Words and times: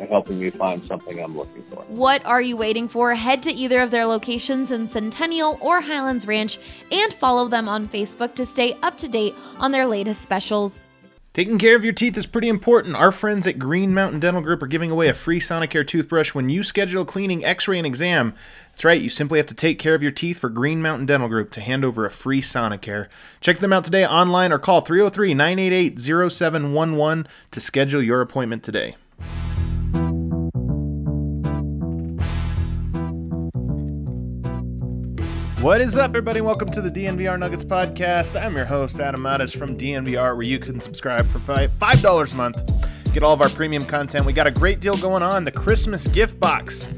ha- 0.00 0.06
helping 0.08 0.40
me 0.40 0.50
find 0.50 0.84
something 0.84 1.22
I'm 1.22 1.36
looking 1.36 1.62
for. 1.70 1.82
What 1.88 2.24
are 2.24 2.42
you 2.42 2.56
waiting 2.56 2.88
for? 2.88 3.14
Head 3.14 3.42
to 3.44 3.52
either 3.52 3.80
of 3.80 3.90
their 3.90 4.04
locations 4.04 4.72
in 4.72 4.88
Centennial 4.88 5.58
or 5.60 5.80
Highlands 5.80 6.26
Ranch 6.26 6.58
and 6.90 7.12
follow 7.12 7.48
them 7.48 7.68
on 7.68 7.88
Facebook 7.88 8.34
to 8.34 8.44
stay 8.44 8.76
up 8.82 8.98
to 8.98 9.08
date 9.08 9.34
on 9.58 9.70
their 9.70 9.86
latest 9.86 10.22
specials. 10.22 10.88
Taking 11.32 11.58
care 11.58 11.76
of 11.76 11.84
your 11.84 11.92
teeth 11.92 12.18
is 12.18 12.26
pretty 12.26 12.48
important. 12.48 12.96
Our 12.96 13.12
friends 13.12 13.46
at 13.46 13.56
Green 13.56 13.94
Mountain 13.94 14.18
Dental 14.18 14.42
Group 14.42 14.64
are 14.64 14.66
giving 14.66 14.90
away 14.90 15.06
a 15.06 15.14
free 15.14 15.38
Sonicare 15.38 15.86
toothbrush 15.86 16.34
when 16.34 16.48
you 16.48 16.64
schedule 16.64 17.02
a 17.02 17.06
cleaning, 17.06 17.44
x 17.44 17.68
ray, 17.68 17.78
and 17.78 17.86
exam. 17.86 18.34
That's 18.72 18.84
right, 18.84 19.00
you 19.00 19.08
simply 19.08 19.38
have 19.38 19.46
to 19.46 19.54
take 19.54 19.78
care 19.78 19.94
of 19.94 20.02
your 20.02 20.10
teeth 20.10 20.40
for 20.40 20.48
Green 20.48 20.82
Mountain 20.82 21.06
Dental 21.06 21.28
Group 21.28 21.52
to 21.52 21.60
hand 21.60 21.84
over 21.84 22.04
a 22.04 22.10
free 22.10 22.42
Sonicare. 22.42 23.06
Check 23.40 23.58
them 23.58 23.72
out 23.72 23.84
today 23.84 24.04
online 24.04 24.52
or 24.52 24.58
call 24.58 24.80
303 24.80 25.32
988 25.34 26.00
0711 26.00 27.28
to 27.52 27.60
schedule 27.60 28.02
your 28.02 28.22
appointment 28.22 28.64
today. 28.64 28.96
What 35.60 35.82
is 35.82 35.98
up, 35.98 36.12
everybody? 36.12 36.40
Welcome 36.40 36.70
to 36.70 36.80
the 36.80 36.90
DNVR 36.90 37.38
Nuggets 37.38 37.64
podcast. 37.64 38.34
I'm 38.40 38.56
your 38.56 38.64
host, 38.64 38.98
Adam 38.98 39.20
Mares 39.20 39.52
from 39.52 39.76
DNVR, 39.76 40.34
where 40.34 40.40
you 40.40 40.58
can 40.58 40.80
subscribe 40.80 41.26
for 41.26 41.38
five 41.38 41.70
five 41.72 42.00
dollars 42.00 42.32
a 42.32 42.36
month. 42.36 42.62
Get 43.12 43.22
all 43.22 43.34
of 43.34 43.42
our 43.42 43.50
premium 43.50 43.84
content. 43.84 44.24
We 44.24 44.32
got 44.32 44.46
a 44.46 44.50
great 44.50 44.80
deal 44.80 44.96
going 44.96 45.22
on: 45.22 45.44
the 45.44 45.50
Christmas 45.50 46.06
gift 46.06 46.40
box, 46.40 46.88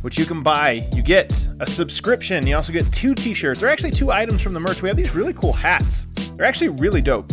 which 0.00 0.18
you 0.18 0.24
can 0.24 0.42
buy. 0.42 0.88
You 0.94 1.02
get 1.02 1.46
a 1.60 1.66
subscription. 1.66 2.46
You 2.46 2.56
also 2.56 2.72
get 2.72 2.90
two 2.90 3.14
T-shirts. 3.14 3.60
They're 3.60 3.68
actually 3.68 3.90
two 3.90 4.10
items 4.10 4.40
from 4.40 4.54
the 4.54 4.60
merch. 4.60 4.80
We 4.80 4.88
have 4.88 4.96
these 4.96 5.14
really 5.14 5.34
cool 5.34 5.52
hats. 5.52 6.06
They're 6.38 6.46
actually 6.46 6.70
really 6.70 7.02
dope. 7.02 7.30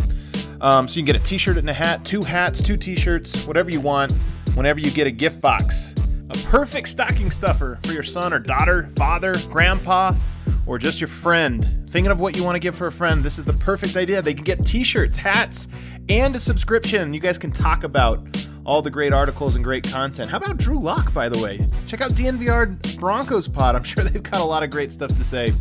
Um, 0.59 0.85
so 0.85 0.95
you 0.95 1.05
can 1.05 1.13
get 1.13 1.15
a 1.15 1.23
T-shirt 1.23 1.59
and 1.59 1.69
a 1.69 1.73
hat, 1.73 2.03
two 2.03 2.23
hats, 2.23 2.61
two 2.61 2.75
T-shirts, 2.75 3.47
whatever 3.47 3.71
you 3.71 3.79
want. 3.79 4.11
Whenever 4.55 4.81
you 4.81 4.91
get 4.91 5.07
a 5.07 5.11
gift 5.11 5.39
box, 5.39 5.93
a 6.29 6.37
perfect 6.49 6.89
stocking 6.89 7.31
stuffer 7.31 7.79
for 7.83 7.93
your 7.93 8.03
son 8.03 8.33
or 8.33 8.39
daughter, 8.39 8.89
father, 8.97 9.33
grandpa 9.49 10.13
or 10.65 10.77
just 10.77 11.01
your 11.01 11.07
friend, 11.07 11.89
thinking 11.89 12.11
of 12.11 12.19
what 12.19 12.35
you 12.35 12.43
want 12.43 12.55
to 12.55 12.59
give 12.59 12.75
for 12.75 12.87
a 12.87 12.91
friend, 12.91 13.23
this 13.23 13.39
is 13.39 13.45
the 13.45 13.53
perfect 13.53 13.97
idea. 13.97 14.21
They 14.21 14.33
can 14.33 14.43
get 14.43 14.65
t 14.65 14.83
shirts, 14.83 15.17
hats, 15.17 15.67
and 16.09 16.35
a 16.35 16.39
subscription. 16.39 17.13
You 17.13 17.19
guys 17.19 17.37
can 17.37 17.51
talk 17.51 17.83
about 17.83 18.25
all 18.65 18.81
the 18.81 18.91
great 18.91 19.13
articles 19.13 19.55
and 19.55 19.63
great 19.63 19.83
content. 19.83 20.29
How 20.29 20.37
about 20.37 20.57
Drew 20.57 20.79
Lock, 20.79 21.13
by 21.13 21.29
the 21.29 21.41
way? 21.41 21.65
Check 21.87 22.01
out 22.01 22.11
DNVR 22.11 22.99
Broncos 22.99 23.47
Pod. 23.47 23.75
I'm 23.75 23.83
sure 23.85 24.03
they've 24.03 24.21
got 24.21 24.41
a 24.41 24.45
lot 24.45 24.63
of 24.63 24.69
great 24.69 24.91
stuff 24.91 25.09
to 25.09 25.23
say. 25.23 25.51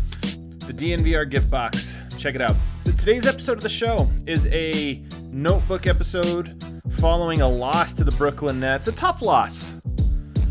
The 0.66 0.74
DNVR 0.74 1.28
gift 1.28 1.50
box. 1.50 1.96
Check 2.18 2.34
it 2.34 2.42
out. 2.42 2.54
Today's 2.84 3.26
episode 3.26 3.56
of 3.56 3.62
the 3.62 3.68
show 3.68 4.08
is 4.26 4.46
a 4.48 5.02
notebook 5.30 5.86
episode 5.86 6.62
following 6.90 7.40
a 7.40 7.48
loss 7.48 7.92
to 7.94 8.04
the 8.04 8.12
Brooklyn 8.12 8.60
Nets. 8.60 8.86
A 8.88 8.92
tough 8.92 9.22
loss 9.22 9.74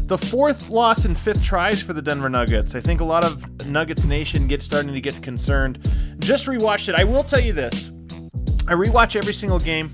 the 0.09 0.17
fourth 0.17 0.71
loss 0.71 1.05
in 1.05 1.13
fifth 1.13 1.43
tries 1.43 1.83
for 1.83 1.93
the 1.93 2.01
Denver 2.01 2.29
Nuggets. 2.29 2.73
I 2.73 2.81
think 2.81 2.99
a 2.99 3.03
lot 3.03 3.23
of 3.23 3.67
Nuggets 3.67 4.05
Nation 4.05 4.47
get 4.47 4.63
starting 4.63 4.91
to 4.91 4.99
get 4.99 5.21
concerned. 5.21 5.87
Just 6.17 6.47
rewatched 6.47 6.89
it. 6.89 6.95
I 6.95 7.03
will 7.03 7.23
tell 7.23 7.39
you 7.39 7.53
this: 7.53 7.91
I 8.67 8.73
rewatch 8.73 9.15
every 9.15 9.33
single 9.33 9.59
game. 9.59 9.91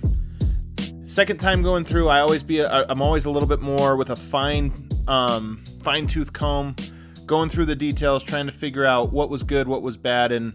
Second 1.05 1.39
time 1.39 1.61
going 1.61 1.83
through, 1.83 2.07
I 2.07 2.21
always 2.21 2.43
be 2.43 2.59
a, 2.59 2.85
I'm 2.87 3.01
always 3.01 3.25
a 3.25 3.29
little 3.29 3.47
bit 3.47 3.59
more 3.59 3.97
with 3.97 4.09
a 4.09 4.15
fine 4.15 4.87
um, 5.09 5.61
fine 5.83 6.07
tooth 6.07 6.31
comb, 6.31 6.77
going 7.25 7.49
through 7.49 7.65
the 7.65 7.75
details, 7.75 8.23
trying 8.23 8.45
to 8.45 8.53
figure 8.53 8.85
out 8.85 9.11
what 9.11 9.29
was 9.29 9.43
good, 9.43 9.67
what 9.67 9.81
was 9.81 9.97
bad, 9.97 10.31
and 10.31 10.53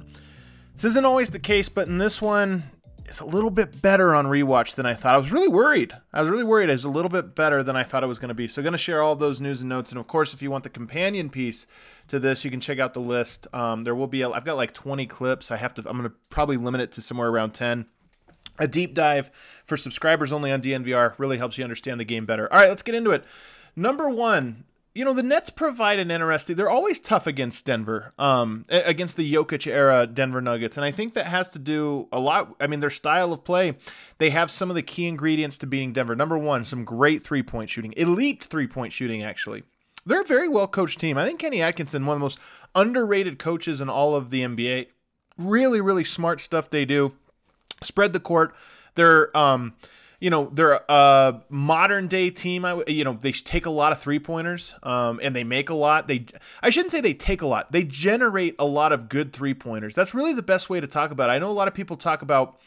this 0.73 0.85
isn't 0.87 1.05
always 1.05 1.33
the 1.33 1.39
case. 1.39 1.69
But 1.69 1.87
in 1.87 1.99
this 1.99 2.23
one, 2.23 2.63
is 3.11 3.21
a 3.21 3.27
little 3.27 3.51
bit 3.51 3.83
better 3.83 4.15
on 4.15 4.27
rewatch 4.27 4.77
than 4.77 4.87
I 4.87 4.95
thought. 4.95 5.15
I 5.15 5.19
was 5.19 5.33
really 5.33 5.49
worried. 5.49 5.93
I 6.13 6.23
was 6.23 6.31
really 6.31 6.45
worried. 6.45 6.71
It 6.71 6.75
was 6.75 6.85
a 6.85 6.89
little 6.91 7.09
bit 7.09 7.35
better 7.35 7.63
than 7.63 7.77
I 7.77 7.83
thought 7.83 8.05
it 8.05 8.07
was 8.07 8.19
going 8.19 8.29
to 8.29 8.35
be. 8.35 8.49
So, 8.49 8.63
going 8.63 8.73
to 8.73 8.79
share 8.79 9.03
all 9.03 9.17
those 9.17 9.41
news 9.41 9.61
and 9.61 9.69
notes. 9.69 9.91
And 9.91 9.99
of 9.99 10.07
course, 10.07 10.33
if 10.33 10.43
you 10.43 10.51
want 10.51 10.65
the 10.65 10.71
companion 10.71 11.29
piece 11.29 11.67
to 12.09 12.19
this, 12.19 12.45
you 12.45 12.51
can 12.51 12.61
check 12.61 12.79
out 12.79 12.95
the 12.95 13.01
list. 13.01 13.47
Um, 13.53 13.83
there 13.83 13.95
will 13.95 14.07
be. 14.07 14.23
i 14.25 14.31
I've 14.31 14.45
got 14.45 14.57
like 14.57 14.73
20 14.73 15.07
clips. 15.07 15.51
I 15.51 15.57
have 15.57 15.75
to. 15.75 15.83
I'm 15.89 15.99
going 15.99 16.09
to 16.09 16.15
probably 16.31 16.57
limit 16.57 16.81
it 16.81 16.93
to 16.93 17.03
somewhere 17.03 17.29
around 17.29 17.53
10. 17.53 17.87
A 18.59 18.69
deep 18.69 18.95
dive 18.95 19.31
for 19.65 19.77
subscribers 19.77 20.33
only 20.33 20.53
on 20.53 20.63
DNVR 20.63 21.15
really 21.19 21.39
helps 21.39 21.59
you 21.59 21.65
understand 21.65 21.99
the 21.99 22.05
game 22.05 22.27
better. 22.27 22.53
All 22.53 22.61
right, 22.61 22.69
let's 22.69 22.83
get 22.83 22.95
into 22.95 23.11
it. 23.11 23.25
Number 23.75 24.09
one, 24.09 24.65
you 24.95 25.05
know 25.05 25.13
the 25.13 25.23
Nets 25.23 25.51
provide 25.51 25.99
an 25.99 26.11
interesting. 26.11 26.57
They're 26.57 26.71
always 26.71 26.99
tough 26.99 27.27
against 27.27 27.65
Denver, 27.65 28.13
um, 28.19 28.65
against 28.69 29.17
the 29.17 29.33
Jokic 29.33 29.67
era 29.67 30.07
Denver 30.07 30.41
Nuggets, 30.41 30.77
and 30.77 30.85
I 30.85 30.91
think 30.91 31.15
that 31.15 31.27
has 31.27 31.49
to 31.51 31.59
do 31.59 32.09
a 32.11 32.19
lot. 32.19 32.57
I 32.61 32.67
mean, 32.67 32.81
their 32.81 32.91
style 32.91 33.33
of 33.33 33.45
play. 33.45 33.77
They 34.19 34.31
have 34.31 34.51
some 34.51 34.69
of 34.69 34.77
the 34.77 34.83
key 34.83 35.07
ingredients 35.07 35.59
to 35.59 35.67
beating 35.67 35.93
Denver. 35.93 36.17
Number 36.17 36.37
one, 36.37 36.65
some 36.65 36.85
great 36.85 37.23
three 37.23 37.43
point 37.43 37.71
shooting, 37.71 37.95
elite 37.97 38.43
three 38.43 38.67
point 38.67 38.93
shooting. 38.93 39.23
Actually, 39.23 39.63
they're 40.05 40.23
a 40.23 40.27
very 40.27 40.49
well 40.49 40.67
coached 40.67 40.99
team. 40.99 41.17
I 41.17 41.25
think 41.25 41.39
Kenny 41.39 41.63
Atkinson, 41.63 42.05
one 42.07 42.15
of 42.15 42.21
the 42.21 42.25
most 42.25 42.39
underrated 42.75 43.39
coaches 43.39 43.81
in 43.81 43.89
all 43.89 44.17
of 44.17 44.31
the 44.31 44.43
NBA. 44.43 44.89
Really, 45.39 45.81
really 45.81 46.05
smart 46.05 46.41
stuff 46.41 46.69
they 46.69 46.85
do. 46.85 47.13
Spread 47.83 48.13
the 48.13 48.21
court. 48.21 48.55
They're 48.97 49.35
um, 49.37 49.75
you 50.21 50.29
know 50.29 50.51
they're 50.53 50.81
a 50.89 51.43
modern 51.49 52.07
day 52.07 52.31
team. 52.31 52.65
I 52.65 52.83
you 52.87 53.05
know 53.05 53.15
they 53.15 53.33
take 53.33 53.67
a 53.67 53.71
lot 53.71 53.91
of 53.91 53.99
three 53.99 54.19
pointers, 54.19 54.75
um, 54.83 55.19
and 55.23 55.35
they 55.35 55.45
make 55.45 55.71
a 55.71 55.75
lot. 55.75 56.07
They 56.09 56.27
I 56.63 56.71
shouldn't 56.71 56.93
say 56.93 57.01
they 57.01 57.15
take 57.15 57.43
a 57.43 57.47
lot. 57.47 57.73
They 57.73 57.85
generate 57.85 58.55
a 58.59 58.67
lot 58.67 58.93
of 58.93 59.09
good 59.09 59.33
three 59.33 59.55
pointers. 59.55 59.95
That's 59.95 60.15
really 60.15 60.35
the 60.35 60.43
best 60.43 60.69
way 60.69 60.79
to 60.79 60.87
talk 60.87 61.11
about. 61.11 61.31
it. 61.31 61.33
I 61.33 61.39
know 61.39 61.51
a 61.51 61.53
lot 61.53 61.69
of 61.69 61.75
people 61.75 61.97
talk 61.97 62.21
about 62.23 62.61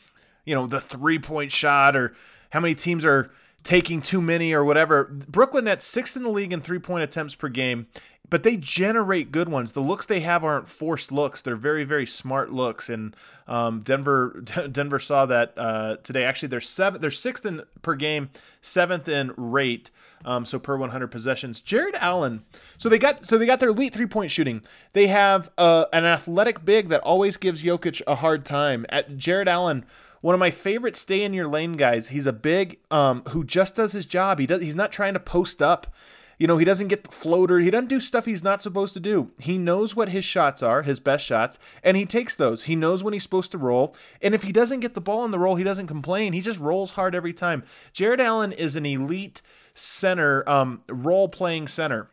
you 0.46 0.56
know 0.56 0.66
the 0.66 0.81
three 0.81 1.19
point 1.19 1.52
shot 1.52 1.96
or 1.96 2.16
how 2.50 2.59
many 2.59 2.74
teams 2.74 3.06
are 3.06 3.31
taking 3.62 4.02
too 4.02 4.20
many 4.20 4.52
or 4.52 4.66
whatever. 4.66 5.06
Brooklyn 5.06 5.66
Nets 5.66 5.85
sixth 5.85 6.18
in 6.18 6.24
the 6.24 6.30
league 6.30 6.53
in 6.53 6.62
three 6.62 6.80
point 6.80 7.03
attempts 7.03 7.35
per 7.35 7.50
game 7.50 7.88
but 8.33 8.41
they 8.41 8.57
generate 8.57 9.31
good 9.31 9.47
ones. 9.47 9.73
The 9.73 9.79
looks 9.79 10.07
they 10.07 10.21
have 10.21 10.44
aren't 10.44 10.67
forced 10.67 11.11
looks; 11.11 11.43
they're 11.43 11.55
very, 11.55 11.84
very 11.84 12.08
smart 12.08 12.52
looks. 12.52 12.90
And 12.90 13.16
um, 13.47 13.81
Denver, 13.81 14.43
Denver 14.72 14.97
saw 14.97 15.28
that 15.28 15.53
uh, 15.55 15.97
today. 15.97 16.23
Actually, 16.23 16.47
they're 16.47 16.59
seven, 16.59 16.99
they're 16.99 17.11
sixth 17.11 17.46
in 17.46 17.61
per 17.84 17.93
game, 17.93 18.31
seventh 18.59 19.08
in 19.08 19.34
rate. 19.37 19.91
Um, 20.25 20.47
so 20.47 20.58
per 20.58 20.75
100 20.75 21.11
possessions, 21.11 21.61
Jarrett 21.61 21.93
Allen. 21.99 22.41
So 22.79 22.90
they 22.90 22.97
got 22.97 23.23
so 23.23 23.37
they 23.37 23.46
got 23.46 23.59
their 23.59 23.69
elite 23.69 23.93
three 23.93 24.08
point 24.08 24.31
shooting. 24.31 24.63
They 24.93 25.05
have 25.05 25.52
uh, 25.59 25.85
an 25.93 26.03
athletic 26.03 26.66
big 26.66 26.90
that 26.90 27.02
always 27.02 27.37
gives 27.37 27.63
Jokic 27.63 28.02
a 28.08 28.16
hard 28.16 28.46
time. 28.46 28.87
At 28.90 29.16
Jarrett 29.16 29.47
Allen, 29.47 29.85
one 30.22 30.34
of 30.34 30.40
my 30.40 30.49
favorite 30.49 30.96
stay 30.96 31.22
in 31.22 31.35
your 31.35 31.47
lane 31.47 31.73
guys. 31.73 32.08
He's 32.08 32.25
a 32.25 32.34
big 32.34 32.79
um, 32.90 33.22
who 33.29 33.43
just 33.43 33.75
does 33.75 33.91
his 33.91 34.08
job. 34.08 34.40
He 34.40 34.47
does. 34.47 34.63
He's 34.63 34.75
not 34.75 34.91
trying 34.91 35.13
to 35.13 35.19
post 35.19 35.61
up. 35.61 35.93
You 36.38 36.47
know, 36.47 36.58
he 36.58 36.66
doesn't 36.66 36.88
get 36.88 37.03
the 37.03 37.12
floater. 37.12 37.59
He 37.59 37.70
doesn't 37.70 37.90
do 37.90 38.00
stuff 38.00 38.26
he's 38.26 38.44
not 38.44 38.62
supposed 38.62 38.94
to 38.96 39.00
do. 39.00 39.32
He 39.40 39.58
knows 39.58 39.96
what 39.96 40.09
his 40.09 40.26
shots 40.26 40.64
are, 40.64 40.82
his 40.82 41.00
best 41.00 41.26
shots, 41.26 41.59
and 41.84 41.96
he 41.96 42.06
takes 42.06 42.35
those. 42.35 42.64
He 42.64 42.76
knows 42.76 43.03
when 43.03 43.14
he's 43.14 43.24
supposed 43.24 43.52
to 43.52 43.58
roll. 43.58 43.96
And 44.22 44.34
if 44.34 44.44
he 44.44 44.52
doesn't 44.52 44.80
get 44.80 44.94
the 44.94 45.02
ball 45.02 45.26
in 45.26 45.32
the 45.32 45.40
roll, 45.40 45.56
he 45.56 45.64
doesn't 45.64 45.88
complain. 45.88 46.34
He 46.34 46.41
just 46.41 46.59
rolls 46.59 46.91
hard 46.91 47.16
every 47.16 47.34
time. 47.34 47.64
Jarrett 47.91 48.20
Allen 48.20 48.52
is 48.52 48.76
an 48.76 48.85
elite 48.85 49.41
center, 49.74 50.47
um, 50.50 50.82
role 50.88 51.30
playing 51.30 51.68
center. 51.68 52.09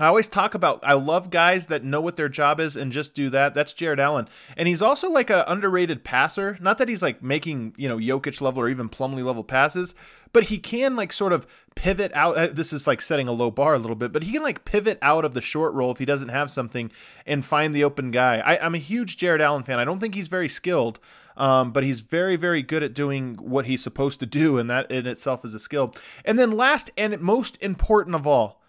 I 0.00 0.06
always 0.06 0.28
talk 0.28 0.54
about 0.54 0.80
I 0.82 0.94
love 0.94 1.30
guys 1.30 1.66
that 1.66 1.84
know 1.84 2.00
what 2.00 2.16
their 2.16 2.28
job 2.28 2.58
is 2.58 2.74
and 2.74 2.90
just 2.90 3.14
do 3.14 3.28
that. 3.30 3.52
That's 3.52 3.74
Jarrett 3.74 4.00
Allen. 4.00 4.28
And 4.56 4.66
he's 4.66 4.80
also 4.80 5.10
like 5.10 5.28
an 5.28 5.44
underrated 5.46 6.04
passer. 6.04 6.56
Not 6.60 6.78
that 6.78 6.88
he's 6.88 7.02
like 7.02 7.22
making, 7.22 7.74
you 7.76 7.88
know, 7.88 7.98
Jokic 7.98 8.40
level 8.40 8.62
or 8.62 8.68
even 8.68 8.88
Plumlee 8.88 9.24
level 9.24 9.44
passes, 9.44 9.94
but 10.32 10.44
he 10.44 10.58
can 10.58 10.96
like 10.96 11.12
sort 11.12 11.32
of 11.32 11.46
pivot 11.74 12.12
out. 12.14 12.36
Uh, 12.36 12.46
this 12.46 12.72
is 12.72 12.86
like 12.86 13.02
setting 13.02 13.28
a 13.28 13.32
low 13.32 13.50
bar 13.50 13.74
a 13.74 13.78
little 13.78 13.96
bit, 13.96 14.10
but 14.10 14.22
he 14.22 14.32
can 14.32 14.42
like 14.42 14.64
pivot 14.64 14.98
out 15.02 15.24
of 15.24 15.34
the 15.34 15.42
short 15.42 15.74
roll 15.74 15.90
if 15.90 15.98
he 15.98 16.04
doesn't 16.04 16.28
have 16.30 16.50
something 16.50 16.90
and 17.26 17.44
find 17.44 17.74
the 17.74 17.84
open 17.84 18.10
guy. 18.10 18.38
I, 18.38 18.64
am 18.64 18.74
a 18.74 18.78
huge 18.78 19.16
Jarrett 19.18 19.42
Allen 19.42 19.64
fan. 19.64 19.78
I 19.78 19.84
don't 19.84 20.00
think 20.00 20.14
he's 20.14 20.28
very 20.28 20.48
skilled, 20.48 20.98
um, 21.36 21.72
but 21.72 21.84
he's 21.84 22.00
very, 22.00 22.36
very 22.36 22.62
good 22.62 22.82
at 22.82 22.94
doing 22.94 23.34
what 23.36 23.66
he's 23.66 23.82
supposed 23.82 24.20
to 24.20 24.26
do, 24.26 24.58
and 24.58 24.70
that 24.70 24.90
in 24.90 25.06
itself 25.06 25.44
is 25.44 25.54
a 25.54 25.60
skill. 25.60 25.94
And 26.24 26.38
then 26.38 26.52
last 26.52 26.90
and 26.96 27.18
most 27.20 27.58
important 27.60 28.14
of 28.14 28.26
all, 28.26 28.59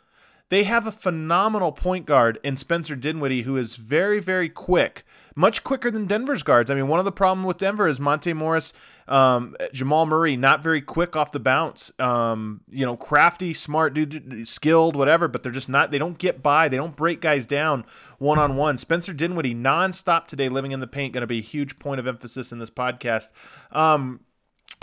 they 0.51 0.65
have 0.65 0.85
a 0.85 0.91
phenomenal 0.91 1.71
point 1.71 2.05
guard 2.05 2.37
in 2.43 2.57
Spencer 2.57 2.97
Dinwiddie 2.97 3.43
who 3.43 3.55
is 3.55 3.77
very, 3.77 4.19
very 4.19 4.49
quick, 4.49 5.05
much 5.33 5.63
quicker 5.63 5.89
than 5.89 6.07
Denver's 6.07 6.43
guards. 6.43 6.69
I 6.69 6.75
mean, 6.75 6.89
one 6.89 6.99
of 6.99 7.05
the 7.05 7.11
problem 7.13 7.45
with 7.45 7.57
Denver 7.57 7.87
is 7.87 8.01
Monte 8.01 8.33
Morris, 8.33 8.73
um, 9.07 9.55
Jamal 9.71 10.05
Murray, 10.05 10.35
not 10.35 10.61
very 10.61 10.81
quick 10.81 11.15
off 11.15 11.31
the 11.31 11.39
bounce. 11.39 11.89
Um, 11.99 12.59
you 12.69 12.85
know, 12.85 12.97
crafty, 12.97 13.53
smart, 13.53 13.93
dude, 13.93 14.45
skilled, 14.45 14.97
whatever, 14.97 15.29
but 15.29 15.41
they're 15.41 15.53
just 15.53 15.69
not. 15.69 15.89
They 15.89 15.97
don't 15.97 16.17
get 16.17 16.43
by. 16.43 16.67
They 16.67 16.75
don't 16.75 16.97
break 16.97 17.21
guys 17.21 17.45
down 17.45 17.85
one 18.17 18.37
on 18.37 18.57
one. 18.57 18.77
Spencer 18.77 19.13
Dinwiddie, 19.13 19.55
nonstop 19.55 20.27
today, 20.27 20.49
living 20.49 20.73
in 20.73 20.81
the 20.81 20.87
paint, 20.87 21.13
going 21.13 21.21
to 21.21 21.27
be 21.27 21.37
a 21.37 21.41
huge 21.41 21.79
point 21.79 22.01
of 22.01 22.07
emphasis 22.07 22.51
in 22.51 22.59
this 22.59 22.69
podcast. 22.69 23.29
Um, 23.71 24.19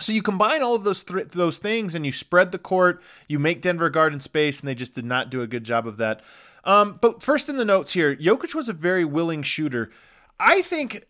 so 0.00 0.12
you 0.12 0.22
combine 0.22 0.62
all 0.62 0.74
of 0.74 0.84
those 0.84 1.04
th- 1.04 1.28
those 1.28 1.58
things 1.58 1.94
and 1.94 2.06
you 2.06 2.12
spread 2.12 2.52
the 2.52 2.58
court, 2.58 3.02
you 3.28 3.38
make 3.38 3.60
Denver 3.60 3.90
Garden 3.90 4.20
space, 4.20 4.60
and 4.60 4.68
they 4.68 4.74
just 4.74 4.94
did 4.94 5.04
not 5.04 5.30
do 5.30 5.42
a 5.42 5.46
good 5.46 5.64
job 5.64 5.86
of 5.86 5.96
that. 5.96 6.22
Um, 6.64 6.98
but 7.00 7.22
first 7.22 7.48
in 7.48 7.56
the 7.56 7.64
notes 7.64 7.92
here, 7.92 8.14
Jokic 8.14 8.54
was 8.54 8.68
a 8.68 8.72
very 8.72 9.04
willing 9.04 9.42
shooter. 9.42 9.90
I 10.38 10.62
think 10.62 11.04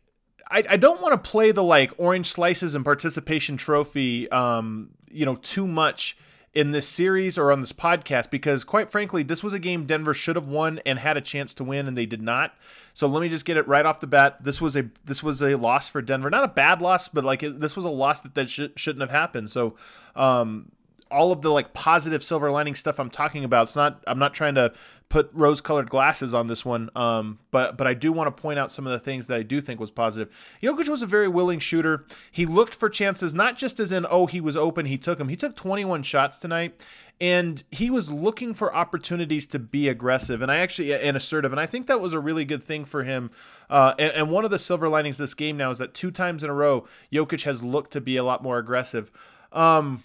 I, 0.50 0.62
I 0.70 0.76
don't 0.76 1.00
want 1.00 1.12
to 1.12 1.30
play 1.30 1.52
the 1.52 1.64
like 1.64 1.92
orange 1.98 2.30
slices 2.30 2.74
and 2.74 2.84
participation 2.84 3.56
trophy, 3.56 4.30
um, 4.30 4.90
you 5.10 5.26
know, 5.26 5.36
too 5.36 5.66
much 5.66 6.16
in 6.54 6.70
this 6.70 6.88
series 6.88 7.36
or 7.36 7.52
on 7.52 7.60
this 7.60 7.72
podcast 7.72 8.30
because 8.30 8.64
quite 8.64 8.90
frankly 8.90 9.22
this 9.22 9.42
was 9.42 9.52
a 9.52 9.58
game 9.58 9.84
Denver 9.84 10.14
should 10.14 10.34
have 10.34 10.48
won 10.48 10.80
and 10.86 10.98
had 10.98 11.16
a 11.16 11.20
chance 11.20 11.52
to 11.54 11.64
win 11.64 11.86
and 11.86 11.96
they 11.96 12.06
did 12.06 12.22
not. 12.22 12.54
So 12.94 13.06
let 13.06 13.20
me 13.20 13.28
just 13.28 13.44
get 13.44 13.56
it 13.56 13.68
right 13.68 13.84
off 13.84 14.00
the 14.00 14.06
bat. 14.06 14.42
This 14.42 14.60
was 14.60 14.76
a 14.76 14.88
this 15.04 15.22
was 15.22 15.42
a 15.42 15.56
loss 15.56 15.88
for 15.88 16.02
Denver. 16.02 16.30
Not 16.30 16.44
a 16.44 16.48
bad 16.48 16.80
loss, 16.80 17.08
but 17.08 17.24
like 17.24 17.40
this 17.40 17.76
was 17.76 17.84
a 17.84 17.90
loss 17.90 18.22
that 18.22 18.34
that 18.34 18.48
sh- 18.48 18.60
shouldn't 18.76 19.02
have 19.02 19.10
happened. 19.10 19.50
So 19.50 19.76
um 20.16 20.72
all 21.10 21.32
of 21.32 21.42
the 21.42 21.50
like 21.50 21.72
positive 21.74 22.22
silver 22.22 22.50
lining 22.50 22.74
stuff 22.74 22.98
I'm 22.98 23.10
talking 23.10 23.44
about. 23.44 23.68
It's 23.68 23.76
not 23.76 24.02
I'm 24.06 24.18
not 24.18 24.34
trying 24.34 24.54
to 24.56 24.72
put 25.08 25.30
rose 25.32 25.60
colored 25.60 25.88
glasses 25.88 26.34
on 26.34 26.48
this 26.48 26.64
one, 26.64 26.90
um, 26.94 27.38
but 27.50 27.76
but 27.76 27.86
I 27.86 27.94
do 27.94 28.12
want 28.12 28.34
to 28.34 28.42
point 28.42 28.58
out 28.58 28.70
some 28.70 28.86
of 28.86 28.92
the 28.92 28.98
things 28.98 29.26
that 29.26 29.38
I 29.38 29.42
do 29.42 29.60
think 29.60 29.80
was 29.80 29.90
positive. 29.90 30.28
Jokic 30.62 30.88
was 30.88 31.02
a 31.02 31.06
very 31.06 31.28
willing 31.28 31.58
shooter. 31.58 32.04
He 32.30 32.44
looked 32.44 32.74
for 32.74 32.90
chances, 32.90 33.34
not 33.34 33.56
just 33.56 33.80
as 33.80 33.90
in 33.90 34.06
oh 34.10 34.26
he 34.26 34.40
was 34.40 34.56
open, 34.56 34.86
he 34.86 34.98
took 34.98 35.18
them. 35.18 35.28
He 35.28 35.36
took 35.36 35.56
21 35.56 36.02
shots 36.02 36.38
tonight, 36.38 36.78
and 37.20 37.62
he 37.70 37.88
was 37.88 38.10
looking 38.10 38.52
for 38.52 38.74
opportunities 38.74 39.46
to 39.46 39.58
be 39.58 39.88
aggressive 39.88 40.42
and 40.42 40.52
I 40.52 40.56
actually 40.58 40.92
and 40.92 41.16
assertive, 41.16 41.52
and 41.52 41.60
I 41.60 41.66
think 41.66 41.86
that 41.86 42.00
was 42.00 42.12
a 42.12 42.20
really 42.20 42.44
good 42.44 42.62
thing 42.62 42.84
for 42.84 43.04
him. 43.04 43.30
Uh, 43.70 43.94
and, 43.98 44.12
and 44.12 44.30
one 44.30 44.44
of 44.44 44.50
the 44.50 44.58
silver 44.58 44.88
linings 44.88 45.18
this 45.18 45.34
game 45.34 45.56
now 45.56 45.70
is 45.70 45.78
that 45.78 45.94
two 45.94 46.10
times 46.10 46.44
in 46.44 46.50
a 46.50 46.54
row, 46.54 46.86
Jokic 47.12 47.44
has 47.44 47.62
looked 47.62 47.92
to 47.92 48.00
be 48.00 48.16
a 48.16 48.24
lot 48.24 48.42
more 48.42 48.58
aggressive. 48.58 49.10
Um, 49.52 50.02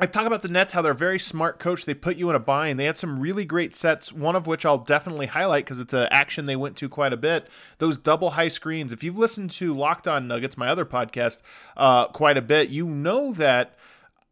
I 0.00 0.06
talk 0.06 0.26
about 0.26 0.42
the 0.42 0.48
Nets, 0.48 0.72
how 0.72 0.82
they're 0.82 0.94
very 0.94 1.18
smart 1.18 1.58
coach. 1.58 1.84
They 1.84 1.92
put 1.92 2.16
you 2.16 2.30
in 2.30 2.36
a 2.36 2.40
bind. 2.40 2.78
They 2.78 2.84
had 2.84 2.96
some 2.96 3.18
really 3.18 3.44
great 3.44 3.74
sets, 3.74 4.12
one 4.12 4.36
of 4.36 4.46
which 4.46 4.64
I'll 4.64 4.78
definitely 4.78 5.26
highlight 5.26 5.64
because 5.64 5.80
it's 5.80 5.92
an 5.92 6.06
action 6.12 6.44
they 6.44 6.54
went 6.54 6.76
to 6.76 6.88
quite 6.88 7.12
a 7.12 7.16
bit. 7.16 7.48
Those 7.78 7.98
double 7.98 8.30
high 8.30 8.46
screens. 8.46 8.92
If 8.92 9.02
you've 9.02 9.18
listened 9.18 9.50
to 9.52 9.74
Locked 9.74 10.06
On 10.06 10.28
Nuggets, 10.28 10.56
my 10.56 10.68
other 10.68 10.84
podcast, 10.84 11.42
uh, 11.76 12.06
quite 12.06 12.36
a 12.36 12.42
bit, 12.42 12.68
you 12.68 12.86
know 12.86 13.32
that 13.32 13.76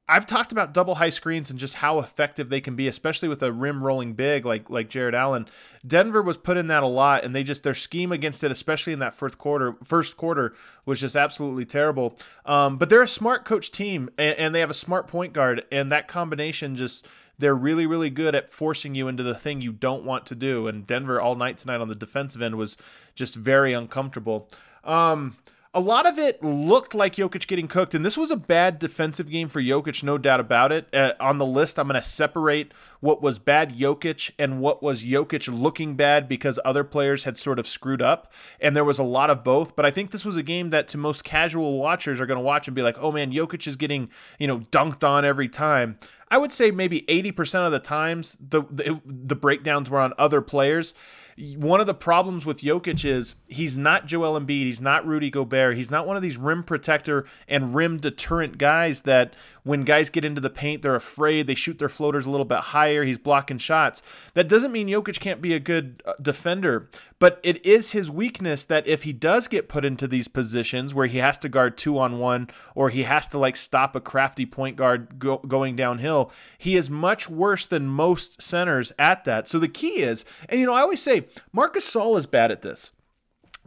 I've 0.09 0.27
talked 0.27 0.53
about 0.53 0.73
double 0.73 0.97
high 0.97 1.11
screens 1.11 1.51
and 1.51 1.59
just 1.59 1.77
how 1.77 1.99
effective 1.99 2.49
they 2.49 2.61
can 2.61 2.77
be, 2.77 2.87
especially 2.87 3.29
with 3.29 3.43
a 3.43 3.53
rim 3.53 3.83
rolling 3.83 4.13
big 4.13 4.45
like 4.45 4.71
like 4.71 4.89
Jarrett 4.89 5.15
Allen. 5.15 5.49
Denver 5.85 6.23
was 6.23 6.37
put 6.37 6.57
in 6.57 6.67
that 6.67 6.85
a 6.85 6.89
lot, 6.89 7.25
and 7.25 7.35
they 7.35 7.43
just 7.43 7.65
their 7.65 7.75
scheme 7.75 8.13
against 8.13 8.45
it, 8.45 8.53
especially 8.53 8.93
in 8.93 9.01
that 9.01 9.15
first 9.15 9.37
quarter, 9.37 9.77
first 9.83 10.17
quarter 10.17 10.55
was 10.85 11.01
just 11.01 11.17
absolutely 11.17 11.65
terrible. 11.65 12.17
Um, 12.45 12.77
but 12.77 12.89
they're 12.89 13.03
a 13.03 13.09
smart 13.09 13.45
coach 13.45 13.73
team, 13.73 14.09
and, 14.17 14.39
and 14.39 14.55
they 14.55 14.61
have 14.61 14.71
a 14.71 14.75
smart 14.75 15.09
point 15.09 15.33
guard, 15.33 15.65
and 15.73 15.91
that 15.91 16.07
combination 16.07 16.77
just 16.77 17.05
they're 17.39 17.57
really 17.57 17.87
really 17.87 18.09
good 18.09 18.35
at 18.35 18.53
forcing 18.53 18.95
you 18.95 19.09
into 19.09 19.25
the 19.25 19.35
thing 19.35 19.61
you 19.61 19.73
don't 19.73 20.05
want 20.05 20.25
to 20.27 20.37
do. 20.37 20.69
And 20.69 20.87
Denver 20.87 21.21
all 21.21 21.35
night 21.35 21.59
tonight 21.59 21.81
on 21.81 21.89
the 21.89 21.97
defensive 21.97 22.41
end 22.41 22.55
was 22.55 22.77
just 23.17 23.35
very 23.35 23.73
uncomfortable. 23.73 24.49
Um, 24.85 25.37
a 25.77 25.81
lot 25.81 26.07
of 26.07 26.19
it 26.19 26.43
looked 26.43 26.95
like 26.95 27.17
Jokic 27.17 27.47
getting 27.47 27.69
cooked, 27.69 27.95
and 27.95 28.03
this 28.03 28.17
was 28.17 28.31
a 28.31 28.37
bad 28.37 28.79
defensive 28.79 29.29
game 29.29 29.47
for 29.47 29.61
Jokic, 29.61 30.03
no 30.03 30.17
doubt 30.17 30.41
about 30.41 30.73
it. 30.73 30.89
Uh, 30.93 31.13
on 31.21 31.37
the 31.37 31.45
list, 31.45 31.79
I'm 31.79 31.87
going 31.87 32.01
to 32.01 32.09
separate 32.09 32.73
what 33.01 33.21
was 33.21 33.39
bad 33.39 33.77
Jokic 33.77 34.31
and 34.39 34.59
what 34.61 34.83
was 34.83 35.05
Jokic 35.05 35.47
looking 35.53 35.95
bad 35.95 36.31
because 36.31 36.59
other 36.65 36.83
players 36.83 37.25
had 37.25 37.37
sort 37.37 37.59
of 37.59 37.69
screwed 37.69 38.01
up, 38.01 38.33
and 38.59 38.75
there 38.75 38.87
was 38.87 38.99
a 38.99 39.03
lot 39.03 39.29
of 39.29 39.45
both. 39.45 39.77
But 39.77 39.85
I 39.85 39.91
think 39.91 40.13
this 40.13 40.25
was 40.25 40.37
a 40.37 40.43
game 40.43 40.71
that 40.71 40.89
to 40.89 40.99
most 40.99 41.25
casual 41.25 41.79
watchers 41.79 42.23
are 42.23 42.27
going 42.27 42.39
to 42.39 42.45
watch 42.45 42.67
and 42.67 42.75
be 42.75 42.81
like, 42.83 42.97
"Oh 42.99 43.13
man, 43.13 43.31
Jokic 43.31 43.67
is 43.67 43.77
getting 43.77 44.09
you 44.39 44.47
know 44.47 44.61
dunked 44.61 45.07
on 45.07 45.27
every 45.27 45.51
time." 45.51 45.99
I 46.29 46.39
would 46.39 46.51
say 46.51 46.73
maybe 46.73 47.03
80% 47.03 47.67
of 47.67 47.71
the 47.71 47.79
times 47.79 48.37
the, 48.41 48.63
the, 48.69 49.01
the 49.05 49.37
breakdowns 49.37 49.89
were 49.89 50.01
on 50.01 50.13
other 50.19 50.41
players 50.41 50.93
one 51.57 51.81
of 51.81 51.87
the 51.87 51.95
problems 51.95 52.47
with 52.47 52.63
Jokic 52.63 53.05
is 53.05 53.35
he's 53.47 53.77
not 53.77 54.07
Joel 54.07 54.41
Embiid, 54.41 54.65
he's 54.65 54.81
not 54.81 55.07
Rudy 55.07 55.31
Gobert, 55.31 55.77
he's 55.77 55.91
not 55.91 56.07
one 56.07 56.17
of 56.17 56.23
these 56.23 56.39
rim 56.39 56.63
protector 56.63 57.27
and 57.47 57.75
rim 57.75 57.99
deterrent 57.99 58.57
guys 58.57 59.03
that 59.03 59.35
when 59.67 59.83
guys 59.83 60.11
get 60.11 60.25
into 60.25 60.41
the 60.41 60.49
paint, 60.49 60.83
they're 60.83 60.95
afraid, 60.95 61.49
they 61.49 61.57
shoot 61.57 61.81
their 61.81 61.89
floaters 61.89 62.25
a 62.25 62.31
little 62.31 62.45
bit 62.45 62.59
higher, 62.59 63.03
he's 63.03 63.19
blocking 63.19 63.59
shots. 63.59 64.01
That 64.35 64.49
doesn't 64.49 64.71
mean 64.71 64.87
Jokic 64.87 65.19
can't 65.19 65.43
be 65.43 65.55
a 65.55 65.59
good 65.59 66.05
uh, 66.07 66.13
defender, 66.23 66.89
but 67.19 67.41
it 67.43 67.65
is 67.67 67.91
his 67.91 68.09
weakness 68.09 68.65
that 68.67 68.87
if 68.87 69.03
he 69.03 69.13
does 69.13 69.49
get 69.49 69.69
put 69.69 69.85
into 69.85 70.07
these 70.07 70.29
positions 70.29 70.95
where 70.95 71.09
he 71.09 71.19
has 71.19 71.37
to 71.39 71.49
guard 71.49 71.77
two 71.77 71.99
on 71.99 72.21
one 72.21 72.49
or 72.77 72.91
he 72.91 73.03
has 73.03 73.27
to 73.29 73.39
like 73.39 73.57
stop 73.57 73.97
a 73.97 74.01
crafty 74.01 74.47
point 74.47 74.77
guard 74.77 75.19
go- 75.19 75.39
going 75.39 75.75
downhill, 75.75 76.31
he 76.59 76.77
is 76.77 76.89
much 76.89 77.29
worse 77.29 77.67
than 77.67 77.89
most 77.89 78.41
centers 78.41 78.93
at 79.01 79.25
that. 79.25 79.49
So 79.49 79.59
the 79.59 79.67
key 79.67 80.03
is, 80.03 80.25
and 80.49 80.61
you 80.61 80.67
know, 80.67 80.75
I 80.75 80.83
always 80.83 81.03
say 81.03 81.27
Marcus 81.53 81.87
Gasol 81.87 82.19
is 82.19 82.27
bad 82.27 82.53
at 82.53 82.63
this. 82.63 82.93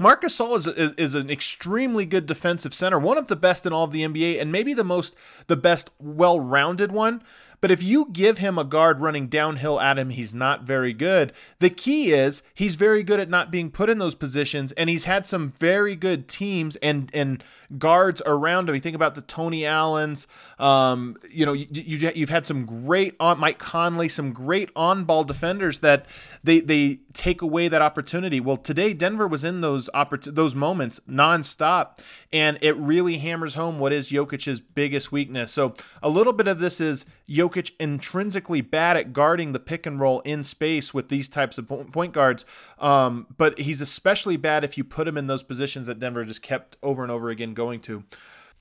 Marc 0.02 0.22
Gasol 0.24 0.58
is, 0.58 0.66
is, 0.66 0.92
is, 0.94 1.14
an 1.14 1.30
extremely 1.30 2.06
good 2.06 2.26
defensive 2.26 2.74
center, 2.74 2.98
one 2.98 3.18
of 3.18 3.28
the 3.28 3.36
best 3.36 3.66
in 3.66 3.74
all 3.74 3.84
of 3.84 3.92
the 3.92 4.04
NBA, 4.04 4.42
and 4.42 4.50
maybe 4.50 4.74
the 4.74 4.86
most 4.86 5.14
the 5.48 5.58
best 5.58 5.92
well-rounded 6.00 6.94
one. 6.94 7.22
But 7.62 7.72
if 7.72 7.84
you 7.84 8.08
give 8.12 8.38
him 8.38 8.58
a 8.58 8.64
guard 8.64 9.02
running 9.02 9.28
downhill 9.28 9.80
at 9.80 10.00
him, 10.00 10.12
he's 10.12 10.34
not 10.34 10.64
very 10.64 10.94
good. 10.94 11.34
The 11.60 11.70
key 11.70 12.12
is 12.12 12.42
he's 12.54 12.76
very 12.76 13.04
good 13.04 13.20
at 13.20 13.30
not 13.30 13.52
being 13.52 13.70
put 13.70 13.90
in 13.90 13.98
those 13.98 14.16
positions, 14.16 14.72
and 14.74 14.90
he's 14.90 15.04
had 15.04 15.26
some 15.26 15.52
very 15.52 15.96
good 15.96 16.28
teams 16.28 16.76
and 16.78 17.12
and 17.14 17.44
guards 17.78 18.22
around 18.26 18.70
him. 18.70 18.76
You 18.76 18.82
think 18.82 18.96
about 18.96 19.16
the 19.16 19.22
Tony 19.22 19.66
Allens. 19.66 20.28
Um, 20.58 21.18
you 21.30 21.46
know, 21.46 21.54
you, 21.54 21.68
you 21.72 22.12
you've 22.16 22.30
had 22.30 22.46
some 22.46 22.66
great 22.66 23.16
on 23.20 23.40
Mike 23.40 23.60
Conley, 23.60 24.10
some 24.10 24.32
great 24.32 24.70
on 24.76 25.04
ball 25.04 25.24
defenders 25.24 25.80
that 25.80 26.06
they 26.44 26.62
they 26.62 27.00
take 27.14 27.42
away 27.42 27.68
that 27.68 27.82
opportunity. 27.82 28.40
Well, 28.40 28.58
today 28.58 28.94
Denver 28.94 29.28
was 29.28 29.44
in 29.44 29.62
those 29.62 29.90
oppor- 29.94 30.34
those 30.34 30.56
moments 30.56 31.02
nonstop, 31.10 31.98
and 32.32 32.58
it 32.62 32.76
really 32.78 33.18
hammers 33.18 33.56
home 33.56 33.80
what 33.80 33.92
is 33.92 34.10
Jokic's 34.10 34.62
biggest 34.62 35.12
weakness. 35.12 35.52
So 35.52 35.74
a 36.02 36.10
little 36.10 36.34
bit 36.34 36.48
of 36.48 36.60
this 36.60 36.80
is 36.80 37.06
Jokic 37.28 37.49
Jokic 37.50 37.72
intrinsically 37.80 38.62
bad 38.62 38.98
at 38.98 39.14
guarding 39.14 39.54
the 39.54 39.60
pick 39.60 39.86
and 39.86 40.00
roll 40.00 40.20
in 40.22 40.44
space 40.44 40.94
with 40.94 41.10
these 41.10 41.30
types 41.30 41.58
of 41.58 41.68
point 41.68 42.14
guards, 42.14 42.46
um, 42.80 43.28
but 43.38 43.60
he's 43.60 43.82
especially 43.82 44.38
bad 44.38 44.64
if 44.64 44.78
you 44.78 44.84
put 44.84 45.08
him 45.08 45.18
in 45.18 45.28
those 45.28 45.44
positions 45.44 45.88
that 45.88 46.00
Denver 46.00 46.26
just 46.26 46.42
kept 46.42 46.78
over 46.84 47.04
and 47.04 47.12
over 47.12 47.30
again 47.30 47.54
going 47.54 47.80
to. 47.82 48.04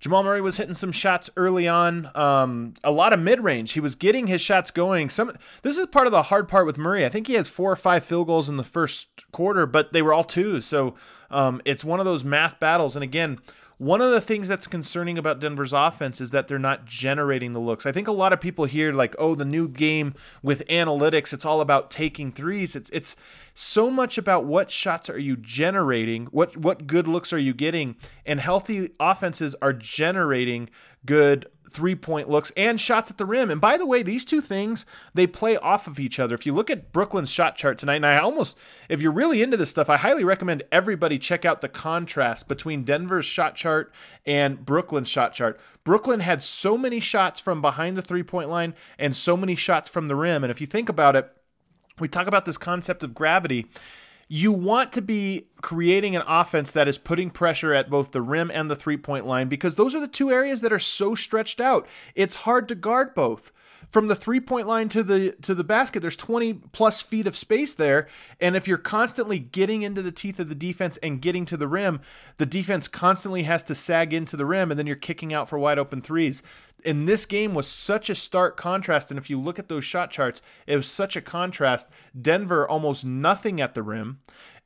Jamal 0.01 0.23
Murray 0.23 0.41
was 0.41 0.59
hitting 0.59 0.75
some 0.75 0.93
shots 0.93 1.29
early 1.37 1.67
on, 1.67 2.09
um, 2.15 2.73
a 2.85 2.93
lot 2.93 3.13
of 3.13 3.19
mid 3.19 3.41
range. 3.41 3.73
He 3.73 3.81
was 3.81 3.97
getting 3.97 4.29
his 4.29 4.41
shots 4.41 4.71
going. 4.71 5.09
Some 5.09 5.33
this 5.63 5.77
is 5.77 5.87
part 5.87 6.07
of 6.07 6.13
the 6.13 6.25
hard 6.25 6.47
part 6.47 6.67
with 6.67 6.79
Murray. 6.79 7.05
I 7.05 7.09
think 7.09 7.27
he 7.27 7.35
has 7.35 7.51
four 7.51 7.73
or 7.73 7.77
five 7.77 8.05
field 8.05 8.29
goals 8.29 8.49
in 8.49 8.57
the 8.57 8.65
first 8.65 9.09
quarter, 9.33 9.67
but 9.67 9.93
they 9.93 10.01
were 10.01 10.13
all 10.13 10.23
twos. 10.23 10.67
So 10.67 10.95
um, 11.31 11.61
it's 11.65 11.85
one 11.85 11.99
of 11.99 12.07
those 12.07 12.23
math 12.23 12.61
battles. 12.61 12.95
And 12.95 13.03
again, 13.03 13.41
one 13.79 14.01
of 14.01 14.11
the 14.11 14.21
things 14.21 14.49
that's 14.49 14.67
concerning 14.67 15.17
about 15.17 15.39
Denver's 15.39 15.73
offense 15.73 16.21
is 16.21 16.33
that 16.33 16.49
they're 16.49 16.59
not 16.59 16.85
generating 16.85 17.53
the 17.53 17.61
looks. 17.61 17.87
I 17.87 17.93
think 17.93 18.09
a 18.09 18.13
lot 18.13 18.33
of 18.33 18.41
people 18.41 18.65
hear 18.65 18.93
like, 18.93 19.15
"Oh, 19.19 19.37
the 19.37 19.45
new 19.45 19.69
game 19.69 20.15
with 20.43 20.67
analytics, 20.67 21.33
it's 21.33 21.45
all 21.45 21.61
about 21.61 21.91
taking 21.91 22.33
threes." 22.33 22.75
It's 22.75 22.91
it's 22.91 23.15
so 23.61 23.91
much 23.91 24.17
about 24.17 24.45
what 24.45 24.71
shots 24.71 25.11
are 25.11 25.19
you 25.19 25.37
generating, 25.37 26.27
what 26.27 26.57
what 26.57 26.87
good 26.87 27.09
looks 27.09 27.33
are 27.33 27.39
you 27.39 27.53
getting, 27.53 27.97
and 28.25 28.39
healthy 28.39 28.91
offenses 29.01 29.57
are 29.61 29.73
generating 29.73 30.71
good 31.05 31.49
three 31.69 31.97
point 31.97 32.31
looks 32.31 32.53
and 32.57 32.81
shots 32.81 33.11
at 33.11 33.19
the 33.19 33.27
rim. 33.27 33.51
And 33.51 33.61
by 33.61 33.77
the 33.77 33.85
way, 33.85 34.05
these 34.05 34.25
two 34.25 34.41
things, 34.41 34.87
they 35.13 35.27
play 35.27 35.57
off 35.57 35.89
of 35.89 35.99
each 35.99 36.21
other. 36.21 36.37
If 36.37 36.47
you 36.47 36.53
look 36.53 36.71
at 36.71 36.93
Brooklyn's 36.93 37.31
shot 37.31 37.57
chart 37.57 37.79
tonight, 37.79 37.97
and 37.97 38.07
I 38.07 38.19
almost, 38.19 38.57
if 38.89 39.03
you're 39.03 39.11
really 39.11 39.43
into 39.43 39.57
this 39.57 39.71
stuff, 39.71 39.91
I 39.91 39.97
highly 39.97 40.23
recommend 40.23 40.63
everybody 40.71 41.19
check 41.19 41.45
out 41.45 41.61
the 41.61 41.69
contrast 41.69 42.47
between 42.47 42.85
Denver's 42.85 43.27
shot 43.27 43.57
chart 43.57 43.93
and 44.25 44.65
Brooklyn's 44.65 45.09
shot 45.09 45.35
chart. 45.35 45.59
Brooklyn 45.83 46.21
had 46.21 46.45
so 46.45 46.79
many 46.79 47.01
shots 47.01 47.41
from 47.41 47.61
behind 47.61 47.97
the 47.97 48.03
three 48.03 48.23
point 48.23 48.51
line 48.51 48.75
and 49.01 49.17
so 49.17 49.37
many 49.37 49.57
shots 49.57 49.89
from 49.89 50.07
the 50.07 50.15
rim. 50.15 50.45
And 50.45 50.51
if 50.53 50.61
you 50.61 50.67
think 50.69 50.89
about 50.89 51.17
it, 51.17 51.35
we 52.01 52.09
talk 52.09 52.27
about 52.27 52.45
this 52.45 52.59
concept 52.59 53.03
of 53.03 53.15
gravity 53.15 53.67
you 54.29 54.53
want 54.53 54.93
to 54.93 55.01
be 55.01 55.47
creating 55.63 56.15
an 56.15 56.23
offense 56.27 56.71
that 56.73 56.87
is 56.87 56.99
putting 56.99 57.31
pressure 57.31 57.73
at 57.73 57.89
both 57.89 58.13
the 58.13 58.21
rim 58.21 58.51
and 58.53 58.71
the 58.71 58.77
three 58.77 58.99
point 58.99 59.27
line 59.27 59.49
because 59.49 59.77
those 59.77 59.95
are 59.95 60.01
the 60.01 60.07
two 60.07 60.31
areas 60.31 60.61
that 60.61 60.73
are 60.73 60.79
so 60.79 61.15
stretched 61.15 61.61
out. 61.61 61.89
It's 62.15 62.35
hard 62.37 62.69
to 62.69 62.75
guard 62.75 63.15
both. 63.15 63.51
From 63.91 64.09
the 64.09 64.17
three 64.17 64.41
point 64.41 64.67
line 64.67 64.89
to 64.91 65.03
the 65.03 65.33
to 65.43 65.55
the 65.55 65.65
basket, 65.65 66.01
there's 66.01 66.17
20 66.17 66.55
plus 66.73 67.01
feet 67.01 67.27
of 67.27 67.37
space 67.37 67.75
there, 67.75 68.09
and 68.41 68.57
if 68.57 68.69
you're 68.69 68.79
constantly 68.79 69.39
getting 69.39 69.83
into 69.83 70.03
the 70.03 70.13
teeth 70.13 70.39
of 70.41 70.49
the 70.49 70.55
defense 70.55 70.97
and 70.99 71.23
getting 71.23 71.45
to 71.47 71.57
the 71.57 71.69
rim, 71.69 72.01
the 72.37 72.47
defense 72.47 72.89
constantly 72.89 73.45
has 73.45 73.63
to 73.65 73.75
sag 73.75 74.13
into 74.13 74.37
the 74.37 74.47
rim, 74.47 74.71
and 74.71 74.79
then 74.79 74.87
you're 74.87 74.97
kicking 74.97 75.33
out 75.33 75.49
for 75.49 75.59
wide 75.59 75.79
open 75.79 76.01
threes 76.01 76.43
and 76.85 77.09
this 77.09 77.27
game 77.27 77.55
was 77.55 77.67
such 77.67 78.09
a 78.09 78.15
stark 78.15 78.57
contrast. 78.57 79.11
And 79.11 79.19
if 79.19 79.29
you 79.29 79.39
look 79.41 79.59
at 79.59 79.69
those 79.69 79.85
shot 79.85 80.11
charts, 80.11 80.41
it 80.67 80.77
was 80.77 80.87
such 80.87 81.17
a 81.17 81.21
contrast. 81.21 81.89
Denver 82.21 82.69
almost 82.69 83.05
nothing 83.05 83.61
at 83.61 83.75
the 83.75 83.83
rim. 83.83 84.21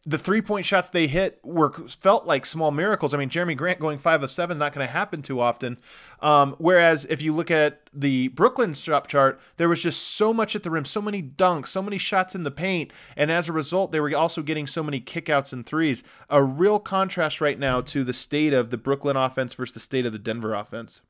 The 0.04 0.18
three 0.18 0.42
point 0.42 0.66
shots 0.66 0.90
they 0.90 1.06
hit 1.06 1.38
were 1.44 1.72
felt 1.88 2.26
like 2.26 2.44
small 2.44 2.72
miracles. 2.72 3.14
I 3.14 3.18
mean, 3.18 3.30
Jerami 3.30 3.56
Grant 3.56 3.78
going 3.78 3.98
five 3.98 4.24
of 4.24 4.32
seven, 4.32 4.58
not 4.58 4.72
going 4.72 4.84
to 4.84 4.92
happen 4.92 5.22
too 5.22 5.40
often. 5.40 5.78
Um, 6.20 6.56
whereas 6.58 7.04
if 7.04 7.22
you 7.22 7.32
look 7.32 7.52
at 7.52 7.88
the 7.94 8.28
Brooklyn 8.28 8.74
shot 8.74 9.06
chart, 9.06 9.40
there 9.58 9.68
was 9.68 9.80
just 9.80 10.02
so 10.02 10.34
much 10.34 10.56
at 10.56 10.64
the 10.64 10.70
rim, 10.70 10.84
so 10.84 11.00
many 11.00 11.22
dunks, 11.22 11.68
so 11.68 11.82
many 11.82 11.98
shots 11.98 12.34
in 12.34 12.42
the 12.42 12.50
paint, 12.50 12.92
and 13.16 13.30
as 13.30 13.48
a 13.48 13.52
result, 13.52 13.92
they 13.92 14.00
were 14.00 14.16
also 14.16 14.42
getting 14.42 14.66
so 14.66 14.82
many 14.82 15.00
kickouts 15.00 15.52
and 15.52 15.64
threes. 15.64 16.02
A 16.28 16.42
real 16.42 16.80
contrast 16.80 17.40
right 17.40 17.58
now 17.58 17.80
to 17.82 18.02
the 18.02 18.12
state 18.12 18.52
of 18.52 18.70
the 18.70 18.78
Brooklyn 18.78 19.16
offense 19.16 19.54
versus 19.54 19.74
the 19.74 19.80
state 19.80 20.04
of 20.04 20.12
the 20.12 20.18
Denver 20.18 20.52
offense. 20.52 21.00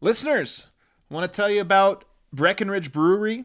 Listeners, 0.00 0.66
I 1.08 1.14
want 1.14 1.30
to 1.30 1.36
tell 1.36 1.50
you 1.50 1.60
about 1.60 2.04
Breckenridge 2.32 2.90
Brewery. 2.90 3.44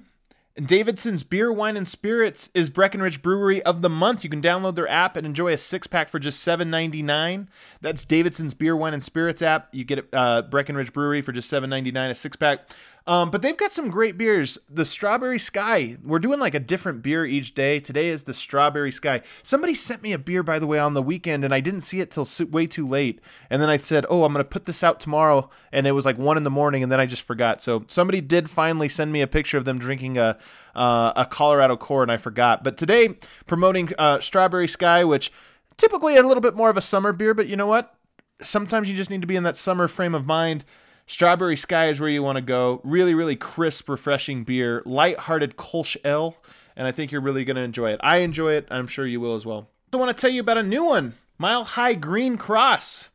And 0.58 0.70
Davidson's 0.70 1.24
Beer, 1.24 1.52
Wine, 1.52 1.76
and 1.76 1.86
Spirits 1.86 2.50
is 2.54 2.70
Breckenridge 2.70 3.22
Brewery 3.22 3.62
of 3.64 3.82
the 3.82 3.90
Month. 3.90 4.24
You 4.24 4.30
can 4.30 4.42
download 4.42 4.76
their 4.76 4.88
app 4.88 5.18
and 5.18 5.28
enjoy 5.28 5.52
a 5.52 5.58
six 5.58 5.86
pack 5.86 6.08
for 6.08 6.18
just 6.18 6.48
$7.99. 6.48 7.48
That's 7.82 8.06
Davidson's 8.06 8.54
Beer, 8.54 8.74
Wine, 8.74 8.94
and 8.94 9.04
Spirits 9.04 9.42
app. 9.42 9.68
You 9.76 9.84
get 9.84 10.08
uh, 10.14 10.44
Breckenridge 10.44 10.94
Brewery 10.94 11.22
for 11.22 11.34
just 11.34 11.52
$7.99, 11.52 12.10
a 12.10 12.16
six 12.16 12.38
pack. 12.38 12.70
Um, 13.08 13.30
but 13.30 13.44
they've 13.44 13.56
got 13.56 13.72
some 13.72 13.90
great 13.90 14.18
beers. 14.18 14.58
The 14.68 14.84
Strawberry 14.84 15.38
Sky. 15.38 15.98
We're 16.04 16.20
doing 16.20 16.40
like 16.40 16.56
a 16.56 16.60
different 16.60 17.04
beer 17.04 17.24
each 17.24 17.54
day. 17.54 17.80
Today 17.80 18.08
is 18.08 18.24
the 18.24 18.34
Strawberry 18.34 18.92
Sky. 18.92 19.22
Somebody 19.44 19.76
sent 19.76 20.02
me 20.02 20.12
a 20.12 20.18
beer, 20.18 20.42
by 20.42 20.58
the 20.58 20.66
way, 20.66 20.80
on 20.80 20.96
the 20.96 21.04
weekend, 21.04 21.46
and 21.46 21.54
I 21.54 21.60
didn't 21.60 21.82
see 21.82 22.00
it 22.00 22.10
till 22.10 22.28
way 22.50 22.66
too 22.66 22.88
late. 22.88 23.22
And 23.50 23.62
then 23.62 23.70
I 23.70 23.78
said, 23.78 24.08
"Oh, 24.10 24.24
I'm 24.24 24.34
gonna 24.34 24.44
put 24.44 24.66
this 24.66 24.84
out 24.84 25.00
tomorrow," 25.00 25.52
and 25.72 25.86
it 25.86 25.92
was 25.92 26.06
like 26.06 26.18
one 26.18 26.38
in 26.38 26.44
the 26.44 26.50
morning, 26.50 26.82
and 26.82 26.92
then 26.92 27.00
I 27.00 27.06
just 27.06 27.22
forgot. 27.22 27.62
So 27.62 27.86
somebody 27.88 28.22
did 28.22 28.50
finally 28.50 28.90
send 28.90 29.12
me 29.12 29.22
a 29.22 29.28
picture 29.28 29.58
of 29.58 29.66
them 29.66 29.78
drinking 29.78 30.18
a 30.18 30.40
uh, 30.74 31.14
a 31.16 31.26
Colorado 31.26 31.78
Core, 31.78 32.02
and 32.02 32.12
I 32.12 32.18
forgot. 32.18 32.64
But 32.64 32.76
today, 32.76 33.18
promoting 33.46 33.92
uh, 34.00 34.20
Strawberry 34.20 34.68
Sky, 34.68 35.04
which 35.04 35.32
typically 35.78 36.18
a 36.18 36.24
little 36.24 36.42
bit 36.42 36.56
more 36.56 36.72
of 36.72 36.78
a 36.78 36.82
summer 36.82 37.14
beer, 37.14 37.36
but 37.36 37.48
you 37.48 37.56
know 37.56 37.68
what? 37.68 37.96
Sometimes 38.42 38.90
you 38.90 38.98
just 38.98 39.12
need 39.12 39.22
to 39.22 39.28
be 39.28 39.36
in 39.36 39.44
that 39.44 39.56
summer 39.56 39.88
frame 39.88 40.16
of 40.16 40.26
mind 40.26 40.66
Strawberry 41.08 41.56
Sky 41.56 41.90
is 41.90 42.00
where 42.00 42.10
you 42.10 42.24
want 42.24 42.38
to 42.38 42.42
go. 42.42 42.82
Really, 42.84 43.14
really 43.14 43.36
crisp, 43.36 43.88
refreshing 43.90 44.44
beer. 44.44 44.82
Light-hearted 44.86 45.56
Kolsch 45.56 45.96
Ale, 46.04 46.36
and 46.76 46.88
I 46.88 46.92
think 46.92 47.12
you're 47.12 47.22
really 47.22 47.46
going 47.46 47.58
to 47.58 47.62
enjoy 47.62 47.92
it. 47.92 48.00
I 48.04 48.18
enjoy 48.18 48.54
it. 48.54 48.68
I'm 48.72 48.88
sure 48.88 49.06
you 49.06 49.20
will 49.20 49.36
as 49.36 49.46
well. 49.46 49.70
I 49.94 49.98
want 49.98 50.16
to 50.16 50.20
tell 50.20 50.32
you 50.32 50.42
about 50.42 50.58
a 50.58 50.64
new 50.64 50.84
one, 50.84 51.14
Mile 51.38 51.64
High 51.64 51.94
Green 51.94 52.38
Cross. 52.38 53.12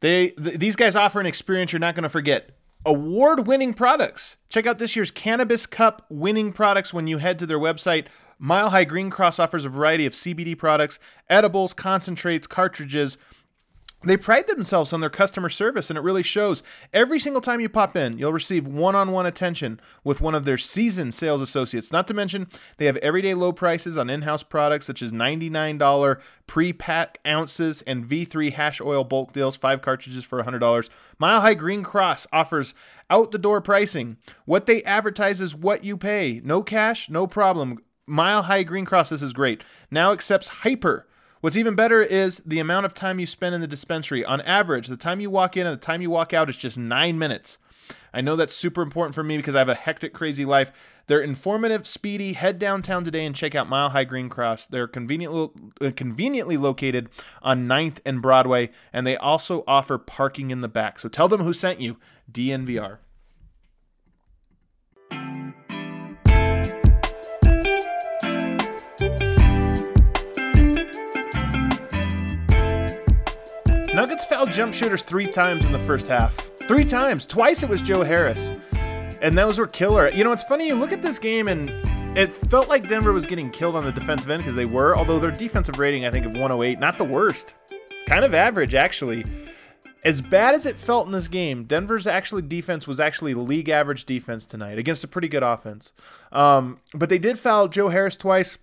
They 0.00 0.28
th- 0.28 0.58
these 0.58 0.76
guys 0.76 0.96
offer 0.96 1.20
an 1.20 1.26
experience 1.26 1.72
you're 1.72 1.80
not 1.80 1.94
going 1.94 2.04
to 2.04 2.08
forget. 2.08 2.50
Award-winning 2.86 3.74
products. 3.74 4.36
Check 4.48 4.64
out 4.64 4.78
this 4.78 4.96
year's 4.96 5.10
Cannabis 5.10 5.66
Cup 5.66 6.06
winning 6.08 6.52
products 6.52 6.94
when 6.94 7.06
you 7.06 7.18
head 7.18 7.38
to 7.40 7.46
their 7.46 7.58
website. 7.58 8.06
Mile 8.38 8.70
High 8.70 8.84
Green 8.84 9.10
Cross 9.10 9.40
offers 9.40 9.64
a 9.64 9.68
variety 9.68 10.06
of 10.06 10.12
CBD 10.12 10.56
products, 10.56 11.00
edibles, 11.28 11.74
concentrates, 11.74 12.46
cartridges 12.46 13.18
they 14.04 14.16
pride 14.16 14.46
themselves 14.46 14.92
on 14.92 15.00
their 15.00 15.10
customer 15.10 15.48
service 15.48 15.90
and 15.90 15.98
it 15.98 16.02
really 16.02 16.22
shows. 16.22 16.62
Every 16.92 17.18
single 17.18 17.40
time 17.40 17.60
you 17.60 17.68
pop 17.68 17.96
in, 17.96 18.16
you'll 18.16 18.32
receive 18.32 18.66
one 18.66 18.94
on 18.94 19.10
one 19.10 19.26
attention 19.26 19.80
with 20.04 20.20
one 20.20 20.36
of 20.36 20.44
their 20.44 20.58
seasoned 20.58 21.14
sales 21.14 21.40
associates. 21.40 21.90
Not 21.90 22.06
to 22.08 22.14
mention, 22.14 22.46
they 22.76 22.86
have 22.86 22.96
everyday 22.98 23.34
low 23.34 23.52
prices 23.52 23.98
on 23.98 24.08
in 24.08 24.22
house 24.22 24.44
products 24.44 24.86
such 24.86 25.02
as 25.02 25.10
$99 25.10 26.20
pre 26.46 26.72
pack 26.72 27.18
ounces 27.26 27.82
and 27.82 28.08
V3 28.08 28.52
hash 28.52 28.80
oil 28.80 29.02
bulk 29.02 29.32
deals, 29.32 29.56
five 29.56 29.82
cartridges 29.82 30.24
for 30.24 30.40
$100. 30.40 30.88
Mile 31.18 31.40
High 31.40 31.54
Green 31.54 31.82
Cross 31.82 32.28
offers 32.32 32.74
out 33.10 33.32
the 33.32 33.38
door 33.38 33.60
pricing. 33.60 34.16
What 34.44 34.66
they 34.66 34.82
advertise 34.84 35.40
is 35.40 35.56
what 35.56 35.82
you 35.82 35.96
pay. 35.96 36.40
No 36.44 36.62
cash, 36.62 37.10
no 37.10 37.26
problem. 37.26 37.80
Mile 38.06 38.42
High 38.44 38.62
Green 38.62 38.84
Cross, 38.84 39.10
this 39.10 39.22
is 39.22 39.32
great. 39.32 39.62
Now 39.90 40.12
accepts 40.12 40.48
Hypur 40.48 41.02
What's 41.40 41.56
even 41.56 41.76
better 41.76 42.02
is 42.02 42.42
the 42.44 42.58
amount 42.58 42.86
of 42.86 42.94
time 42.94 43.20
you 43.20 43.26
spend 43.26 43.54
in 43.54 43.60
the 43.60 43.68
dispensary. 43.68 44.24
On 44.24 44.40
average, 44.40 44.88
the 44.88 44.96
time 44.96 45.20
you 45.20 45.30
walk 45.30 45.56
in 45.56 45.68
and 45.68 45.76
the 45.76 45.84
time 45.84 46.02
you 46.02 46.10
walk 46.10 46.32
out 46.32 46.48
is 46.48 46.56
just 46.56 46.76
nine 46.76 47.16
minutes. 47.16 47.58
I 48.12 48.22
know 48.22 48.34
that's 48.34 48.54
super 48.54 48.82
important 48.82 49.14
for 49.14 49.22
me 49.22 49.36
because 49.36 49.54
I 49.54 49.60
have 49.60 49.68
a 49.68 49.74
hectic, 49.74 50.12
crazy 50.12 50.44
life. 50.44 50.72
They're 51.06 51.20
informative, 51.20 51.86
speedy. 51.86 52.32
Head 52.32 52.58
downtown 52.58 53.04
today 53.04 53.24
and 53.24 53.36
check 53.36 53.54
out 53.54 53.68
Mile 53.68 53.90
High 53.90 54.04
Green 54.04 54.28
Cross. 54.28 54.66
They're 54.66 54.88
conveniently, 54.88 55.50
uh, 55.80 55.92
conveniently 55.94 56.56
located 56.56 57.08
on 57.40 57.68
9th 57.68 58.00
and 58.04 58.20
Broadway, 58.20 58.70
and 58.92 59.06
they 59.06 59.16
also 59.16 59.62
offer 59.68 59.96
parking 59.96 60.50
in 60.50 60.60
the 60.60 60.68
back. 60.68 60.98
So 60.98 61.08
tell 61.08 61.28
them 61.28 61.42
who 61.42 61.52
sent 61.52 61.80
you, 61.80 61.98
DNVR. 62.30 62.98
Nuggets 74.18 74.34
fouled 74.34 74.50
jump 74.50 74.74
shooters 74.74 75.04
three 75.04 75.28
times 75.28 75.64
in 75.64 75.70
the 75.70 75.78
first 75.78 76.08
half. 76.08 76.34
Three 76.66 76.84
times. 76.84 77.24
Twice 77.24 77.62
it 77.62 77.68
was 77.68 77.80
Joe 77.80 78.02
Harris. 78.02 78.50
And 79.22 79.38
those 79.38 79.60
were 79.60 79.68
killer. 79.68 80.08
You 80.08 80.24
know, 80.24 80.32
it's 80.32 80.42
funny, 80.42 80.66
you 80.66 80.74
look 80.74 80.90
at 80.90 81.02
this 81.02 81.20
game 81.20 81.46
and 81.46 81.70
it 82.18 82.34
felt 82.34 82.68
like 82.68 82.88
Denver 82.88 83.12
was 83.12 83.26
getting 83.26 83.48
killed 83.48 83.76
on 83.76 83.84
the 83.84 83.92
defensive 83.92 84.28
end 84.28 84.42
because 84.42 84.56
they 84.56 84.66
were, 84.66 84.96
although 84.96 85.20
their 85.20 85.30
defensive 85.30 85.78
rating, 85.78 86.04
I 86.04 86.10
think, 86.10 86.26
of 86.26 86.32
108, 86.32 86.80
not 86.80 86.98
the 86.98 87.04
worst. 87.04 87.54
Kind 88.08 88.24
of 88.24 88.34
average, 88.34 88.74
actually. 88.74 89.24
As 90.04 90.20
bad 90.20 90.56
as 90.56 90.66
it 90.66 90.80
felt 90.80 91.06
in 91.06 91.12
this 91.12 91.28
game, 91.28 91.62
Denver's 91.62 92.08
actually 92.08 92.42
defense 92.42 92.88
was 92.88 92.98
actually 92.98 93.34
league 93.34 93.68
average 93.68 94.04
defense 94.04 94.46
tonight 94.46 94.80
against 94.80 95.04
a 95.04 95.08
pretty 95.08 95.28
good 95.28 95.44
offense. 95.44 95.92
Um, 96.32 96.80
but 96.92 97.08
they 97.08 97.18
did 97.18 97.38
foul 97.38 97.68
Joe 97.68 97.88
Harris 97.88 98.16
twice 98.16 98.58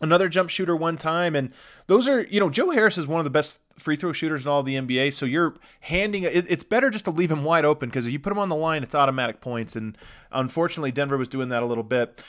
another 0.00 0.28
jump 0.28 0.50
shooter 0.50 0.76
one 0.76 0.96
time 0.96 1.34
and 1.34 1.52
those 1.86 2.08
are 2.08 2.22
you 2.24 2.40
know 2.40 2.50
joe 2.50 2.70
harris 2.70 2.98
is 2.98 3.06
one 3.06 3.18
of 3.20 3.24
the 3.24 3.30
best 3.30 3.60
free 3.78 3.96
throw 3.96 4.12
shooters 4.12 4.44
in 4.44 4.50
all 4.50 4.62
the 4.62 4.74
nba 4.74 5.12
so 5.12 5.26
you're 5.26 5.54
handing 5.80 6.22
it, 6.22 6.50
it's 6.50 6.64
better 6.64 6.90
just 6.90 7.04
to 7.04 7.10
leave 7.10 7.30
him 7.30 7.44
wide 7.44 7.64
open 7.64 7.88
because 7.88 8.06
if 8.06 8.12
you 8.12 8.18
put 8.18 8.32
him 8.32 8.38
on 8.38 8.48
the 8.48 8.56
line 8.56 8.82
it's 8.82 8.94
automatic 8.94 9.40
points 9.40 9.76
and 9.76 9.96
unfortunately 10.32 10.90
denver 10.90 11.16
was 11.16 11.28
doing 11.28 11.48
that 11.48 11.62
a 11.62 11.66
little 11.66 11.84
bit. 11.84 12.22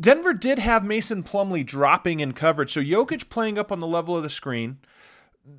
Denver 0.00 0.32
did 0.32 0.58
have 0.58 0.82
mason 0.82 1.22
plumlee 1.22 1.64
dropping 1.64 2.20
in 2.20 2.32
coverage 2.32 2.72
so 2.72 2.80
jokic 2.80 3.28
playing 3.28 3.58
up 3.58 3.70
on 3.70 3.80
the 3.80 3.86
level 3.86 4.16
of 4.16 4.22
the 4.22 4.30
screen 4.30 4.78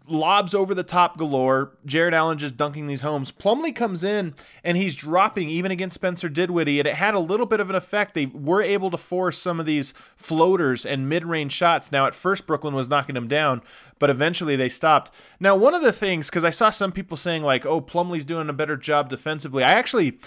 lobs 0.07 0.55
over 0.55 0.73
the 0.73 0.83
top 0.83 1.17
galore. 1.17 1.77
Jarrett 1.85 2.15
Allen 2.15 2.39
just 2.39 2.57
dunking 2.57 2.87
these 2.87 3.01
homes. 3.01 3.31
Plumlee 3.31 3.75
comes 3.75 4.03
in 4.03 4.33
and 4.63 4.77
he's 4.77 4.95
dropping 4.95 5.47
even 5.49 5.71
against 5.71 5.93
Spencer 5.93 6.27
Dinwiddie, 6.27 6.79
and 6.79 6.87
it 6.87 6.95
had 6.95 7.13
a 7.13 7.19
little 7.19 7.45
bit 7.45 7.59
of 7.59 7.69
an 7.69 7.75
effect. 7.75 8.15
They 8.15 8.25
were 8.25 8.63
able 8.63 8.89
to 8.89 8.97
force 8.97 9.37
some 9.37 9.59
of 9.59 9.67
these 9.67 9.93
floaters 10.15 10.85
and 10.85 11.07
mid-range 11.07 11.51
shots. 11.51 11.91
Now, 11.91 12.07
at 12.07 12.15
first, 12.15 12.47
Brooklyn 12.47 12.73
was 12.73 12.89
knocking 12.89 13.15
them 13.15 13.27
down, 13.27 13.61
but 13.99 14.09
eventually 14.09 14.55
they 14.55 14.69
stopped. 14.69 15.11
Now, 15.39 15.55
one 15.55 15.75
of 15.75 15.83
the 15.83 15.93
things, 15.93 16.29
because 16.29 16.43
I 16.43 16.49
saw 16.49 16.71
some 16.71 16.91
people 16.91 17.15
saying 17.15 17.43
like, 17.43 17.65
"Oh, 17.65 17.79
Plumlee's 17.79 18.25
doing 18.25 18.49
a 18.49 18.53
better 18.53 18.77
job 18.77 19.09
defensively," 19.09 19.63
I 19.63 19.73
actually 19.73 20.19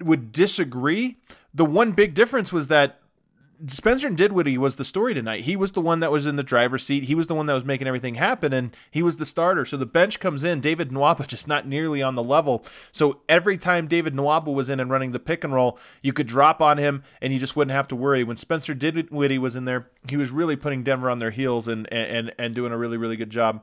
would 0.00 0.30
disagree. 0.30 1.18
The 1.52 1.64
one 1.64 1.92
big 1.92 2.14
difference 2.14 2.52
was 2.52 2.68
that 2.68 3.00
Spencer 3.66 4.08
Dinwiddie 4.10 4.58
was 4.58 4.76
the 4.76 4.84
story 4.84 5.14
tonight. 5.14 5.42
He 5.42 5.56
was 5.56 5.72
the 5.72 5.80
one 5.80 6.00
that 6.00 6.10
was 6.10 6.26
in 6.26 6.36
the 6.36 6.42
driver's 6.42 6.84
seat. 6.84 7.04
He 7.04 7.14
was 7.14 7.26
the 7.26 7.34
one 7.34 7.46
that 7.46 7.54
was 7.54 7.64
making 7.64 7.86
everything 7.86 8.16
happen, 8.16 8.52
and 8.52 8.76
he 8.90 9.02
was 9.02 9.18
the 9.18 9.26
starter. 9.26 9.64
So 9.64 9.76
the 9.76 9.86
bench 9.86 10.18
comes 10.20 10.42
in. 10.42 10.60
David 10.60 10.90
Nwaba 10.90 11.26
just 11.28 11.46
not 11.46 11.66
nearly 11.66 12.02
on 12.02 12.14
the 12.14 12.22
level. 12.22 12.64
So 12.90 13.20
every 13.28 13.56
time 13.56 13.86
David 13.86 14.14
Nwaba 14.14 14.52
was 14.52 14.68
in 14.68 14.80
and 14.80 14.90
running 14.90 15.12
the 15.12 15.18
pick 15.18 15.44
and 15.44 15.54
roll, 15.54 15.78
you 16.02 16.12
could 16.12 16.26
drop 16.26 16.60
on 16.60 16.78
him, 16.78 17.02
and 17.20 17.32
you 17.32 17.38
just 17.38 17.54
wouldn't 17.54 17.74
have 17.74 17.88
to 17.88 17.96
worry. 17.96 18.24
When 18.24 18.36
Spencer 18.36 18.74
Dinwiddie 18.74 19.38
was 19.38 19.54
in 19.54 19.64
there, 19.64 19.90
he 20.08 20.16
was 20.16 20.30
really 20.30 20.56
putting 20.56 20.82
Denver 20.82 21.10
on 21.10 21.18
their 21.18 21.30
heels 21.30 21.68
and 21.68 21.92
and 21.92 22.32
and 22.38 22.54
doing 22.54 22.72
a 22.72 22.78
really 22.78 22.96
really 22.96 23.16
good 23.16 23.30
job. 23.30 23.62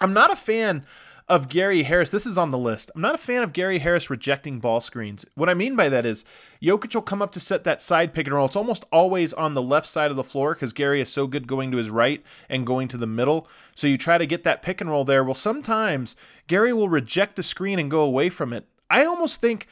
I'm 0.00 0.12
not 0.12 0.32
a 0.32 0.36
fan 0.36 0.84
of 1.28 1.48
Gary 1.48 1.84
Harris. 1.84 2.10
This 2.10 2.26
is 2.26 2.36
on 2.36 2.50
the 2.50 2.58
list. 2.58 2.90
I'm 2.94 3.00
not 3.00 3.14
a 3.14 3.18
fan 3.18 3.42
of 3.42 3.52
Gary 3.52 3.78
Harris 3.78 4.10
rejecting 4.10 4.60
ball 4.60 4.80
screens. 4.80 5.24
What 5.34 5.48
I 5.48 5.54
mean 5.54 5.74
by 5.74 5.88
that 5.88 6.04
is 6.04 6.24
Jokic 6.62 6.94
will 6.94 7.02
come 7.02 7.22
up 7.22 7.32
to 7.32 7.40
set 7.40 7.64
that 7.64 7.80
side 7.80 8.12
pick 8.12 8.26
and 8.26 8.34
roll. 8.34 8.46
It's 8.46 8.56
almost 8.56 8.84
always 8.92 9.32
on 9.32 9.54
the 9.54 9.62
left 9.62 9.86
side 9.86 10.10
of 10.10 10.16
the 10.16 10.24
floor 10.24 10.54
because 10.54 10.72
Gary 10.74 11.00
is 11.00 11.10
so 11.10 11.26
good 11.26 11.46
going 11.46 11.70
to 11.70 11.78
his 11.78 11.90
right 11.90 12.22
and 12.48 12.66
going 12.66 12.88
to 12.88 12.98
the 12.98 13.06
middle. 13.06 13.48
So 13.74 13.86
you 13.86 13.96
try 13.96 14.18
to 14.18 14.26
get 14.26 14.44
that 14.44 14.62
pick 14.62 14.80
and 14.80 14.90
roll 14.90 15.04
there. 15.04 15.24
Well, 15.24 15.34
sometimes 15.34 16.14
Gary 16.46 16.72
will 16.72 16.90
reject 16.90 17.36
the 17.36 17.42
screen 17.42 17.78
and 17.78 17.90
go 17.90 18.02
away 18.02 18.28
from 18.28 18.52
it. 18.52 18.66
I 18.90 19.06
almost 19.06 19.40
think 19.40 19.66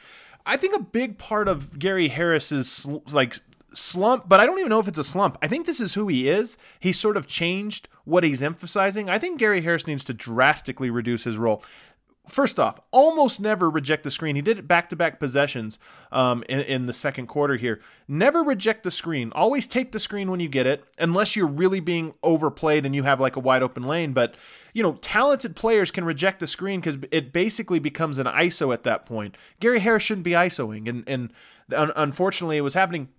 I 0.45 0.57
think 0.57 0.75
a 0.75 0.83
big 0.83 1.17
part 1.17 1.47
of 1.47 1.77
Gary 1.77 2.09
Harris's 2.09 2.85
like 3.11 3.39
slump, 3.73 4.27
but 4.27 4.39
I 4.39 4.45
don't 4.45 4.59
even 4.59 4.69
know 4.69 4.79
if 4.79 4.87
it's 4.87 4.97
a 4.97 5.03
slump. 5.03 5.37
I 5.41 5.47
think 5.47 5.65
this 5.65 5.79
is 5.79 5.93
who 5.93 6.07
he 6.07 6.29
is. 6.29 6.57
He's 6.79 6.99
sort 6.99 7.17
of 7.17 7.27
changed 7.27 7.87
what 8.05 8.23
he's 8.23 8.43
emphasizing. 8.43 9.09
I 9.09 9.19
think 9.19 9.39
Gary 9.39 9.61
Harris 9.61 9.87
needs 9.87 10.03
to 10.05 10.13
drastically 10.13 10.89
reduce 10.89 11.23
his 11.23 11.37
role. 11.37 11.63
First 12.25 12.57
off, 12.57 12.79
almost 12.91 13.41
never 13.41 13.69
reject 13.69 14.03
the 14.03 14.11
screen. 14.11 14.37
He 14.37 14.41
did 14.41 14.57
it 14.57 14.65
back 14.65 14.87
to 14.89 14.95
back 14.95 15.19
possessions 15.19 15.77
um, 16.09 16.41
in, 16.47 16.61
in, 16.61 16.85
the 16.85 16.93
second 16.93 17.27
quarter 17.27 17.57
here. 17.57 17.81
Never 18.07 18.43
reject 18.43 18.83
the 18.83 18.91
screen. 18.91 19.33
Always 19.35 19.67
take 19.67 19.91
the 19.91 19.99
screen 19.99 20.31
when 20.31 20.39
you 20.39 20.47
get 20.47 20.65
it, 20.65 20.85
unless 20.97 21.35
you're 21.35 21.47
really 21.47 21.81
being 21.81 22.13
overplayed 22.23 22.85
and 22.85 22.95
you 22.95 23.03
have 23.03 23.19
like 23.19 23.35
a 23.35 23.41
wide 23.41 23.61
open 23.61 23.83
lane. 23.83 24.13
But, 24.13 24.35
you 24.71 24.81
know, 24.81 24.93
talented 25.01 25.53
players 25.57 25.91
can 25.91 26.05
reject 26.05 26.39
the 26.39 26.47
screen 26.47 26.79
because 26.79 26.97
it 27.11 27.33
basically 27.33 27.79
becomes 27.79 28.19
an 28.19 28.27
ISO 28.27 28.73
at 28.73 28.83
that 28.83 29.05
point. 29.05 29.35
Gary 29.59 29.79
Harris 29.79 30.03
shouldn't 30.03 30.23
be 30.23 30.31
ISOing. 30.31 30.87
And, 30.87 31.03
and 31.05 31.33
unfortunately, 31.69 32.55
it 32.55 32.61
was 32.61 32.73
happening 32.73 33.09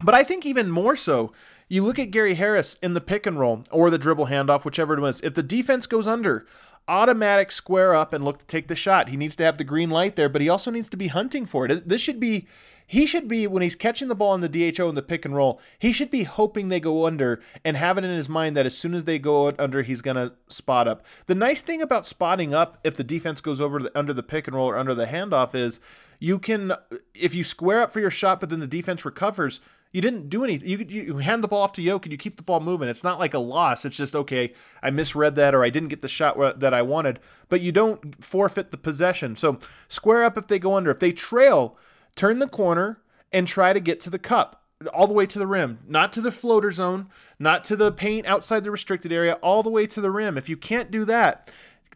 but 0.00 0.14
I 0.14 0.24
think 0.24 0.44
even 0.44 0.70
more 0.70 0.96
so, 0.96 1.32
you 1.68 1.82
look 1.82 1.98
at 1.98 2.10
Gary 2.10 2.34
Harris 2.34 2.76
in 2.82 2.94
the 2.94 3.00
pick 3.00 3.26
and 3.26 3.38
roll 3.38 3.64
or 3.70 3.90
the 3.90 3.98
dribble 3.98 4.26
handoff, 4.26 4.64
whichever 4.64 4.94
it 4.94 5.00
was. 5.00 5.20
If 5.22 5.34
the 5.34 5.42
defense 5.42 5.86
goes 5.86 6.06
under, 6.06 6.46
automatic 6.86 7.50
square 7.50 7.94
up 7.94 8.12
and 8.12 8.24
look 8.24 8.38
to 8.38 8.46
take 8.46 8.68
the 8.68 8.76
shot. 8.76 9.08
He 9.08 9.16
needs 9.16 9.36
to 9.36 9.44
have 9.44 9.56
the 9.56 9.64
green 9.64 9.90
light 9.90 10.16
there, 10.16 10.28
but 10.28 10.42
he 10.42 10.48
also 10.48 10.70
needs 10.70 10.88
to 10.90 10.96
be 10.96 11.08
hunting 11.08 11.46
for 11.46 11.66
it. 11.66 11.88
This 11.88 12.00
should 12.00 12.20
be 12.20 12.46
he 12.86 13.06
should 13.06 13.28
be 13.28 13.46
when 13.46 13.62
he's 13.62 13.74
catching 13.74 14.08
the 14.08 14.14
ball 14.14 14.34
in 14.34 14.42
the 14.42 14.72
DHO 14.72 14.88
in 14.90 14.94
the 14.94 15.02
pick 15.02 15.24
and 15.24 15.34
roll, 15.34 15.58
he 15.78 15.90
should 15.90 16.10
be 16.10 16.24
hoping 16.24 16.68
they 16.68 16.80
go 16.80 17.06
under 17.06 17.40
and 17.64 17.78
have 17.78 17.96
it 17.96 18.04
in 18.04 18.10
his 18.10 18.28
mind 18.28 18.56
that 18.56 18.66
as 18.66 18.76
soon 18.76 18.92
as 18.92 19.04
they 19.04 19.18
go 19.18 19.54
under, 19.58 19.80
he's 19.82 20.02
going 20.02 20.16
to 20.16 20.34
spot 20.48 20.86
up. 20.86 21.04
The 21.24 21.34
nice 21.34 21.62
thing 21.62 21.80
about 21.80 22.06
spotting 22.06 22.52
up 22.52 22.78
if 22.84 22.96
the 22.96 23.04
defense 23.04 23.40
goes 23.40 23.60
over 23.60 23.80
the, 23.80 23.98
under 23.98 24.12
the 24.12 24.22
pick 24.22 24.46
and 24.46 24.54
roll 24.54 24.68
or 24.68 24.76
under 24.76 24.94
the 24.94 25.06
handoff 25.06 25.54
is 25.54 25.80
you 26.18 26.38
can 26.38 26.72
if 27.14 27.34
you 27.34 27.42
square 27.42 27.80
up 27.80 27.90
for 27.90 28.00
your 28.00 28.10
shot 28.10 28.38
but 28.38 28.50
then 28.50 28.60
the 28.60 28.66
defense 28.66 29.04
recovers, 29.04 29.60
you 29.94 30.00
didn't 30.00 30.28
do 30.28 30.42
anything. 30.42 30.68
You, 30.68 30.78
you 30.78 31.16
hand 31.18 31.44
the 31.44 31.48
ball 31.48 31.62
off 31.62 31.72
to 31.74 31.82
Yoke 31.82 32.04
and 32.04 32.12
you 32.12 32.18
keep 32.18 32.36
the 32.36 32.42
ball 32.42 32.58
moving. 32.58 32.88
It's 32.88 33.04
not 33.04 33.20
like 33.20 33.32
a 33.32 33.38
loss. 33.38 33.84
It's 33.84 33.96
just 33.96 34.16
okay. 34.16 34.52
I 34.82 34.90
misread 34.90 35.36
that 35.36 35.54
or 35.54 35.62
I 35.62 35.70
didn't 35.70 35.90
get 35.90 36.00
the 36.00 36.08
shot 36.08 36.58
that 36.58 36.74
I 36.74 36.82
wanted. 36.82 37.20
But 37.48 37.60
you 37.60 37.70
don't 37.70 38.22
forfeit 38.22 38.72
the 38.72 38.76
possession. 38.76 39.36
So 39.36 39.60
square 39.86 40.24
up 40.24 40.36
if 40.36 40.48
they 40.48 40.58
go 40.58 40.74
under. 40.74 40.90
If 40.90 40.98
they 40.98 41.12
trail, 41.12 41.78
turn 42.16 42.40
the 42.40 42.48
corner 42.48 43.02
and 43.32 43.46
try 43.46 43.72
to 43.72 43.78
get 43.78 44.00
to 44.00 44.10
the 44.10 44.18
cup 44.18 44.64
all 44.92 45.06
the 45.06 45.14
way 45.14 45.26
to 45.26 45.38
the 45.38 45.46
rim, 45.46 45.78
not 45.86 46.12
to 46.14 46.20
the 46.20 46.32
floater 46.32 46.72
zone, 46.72 47.08
not 47.38 47.62
to 47.62 47.76
the 47.76 47.92
paint 47.92 48.26
outside 48.26 48.64
the 48.64 48.72
restricted 48.72 49.12
area, 49.12 49.34
all 49.34 49.62
the 49.62 49.70
way 49.70 49.86
to 49.86 50.00
the 50.00 50.10
rim. 50.10 50.36
If 50.36 50.48
you 50.48 50.56
can't 50.56 50.90
do 50.90 51.04
that, 51.04 51.52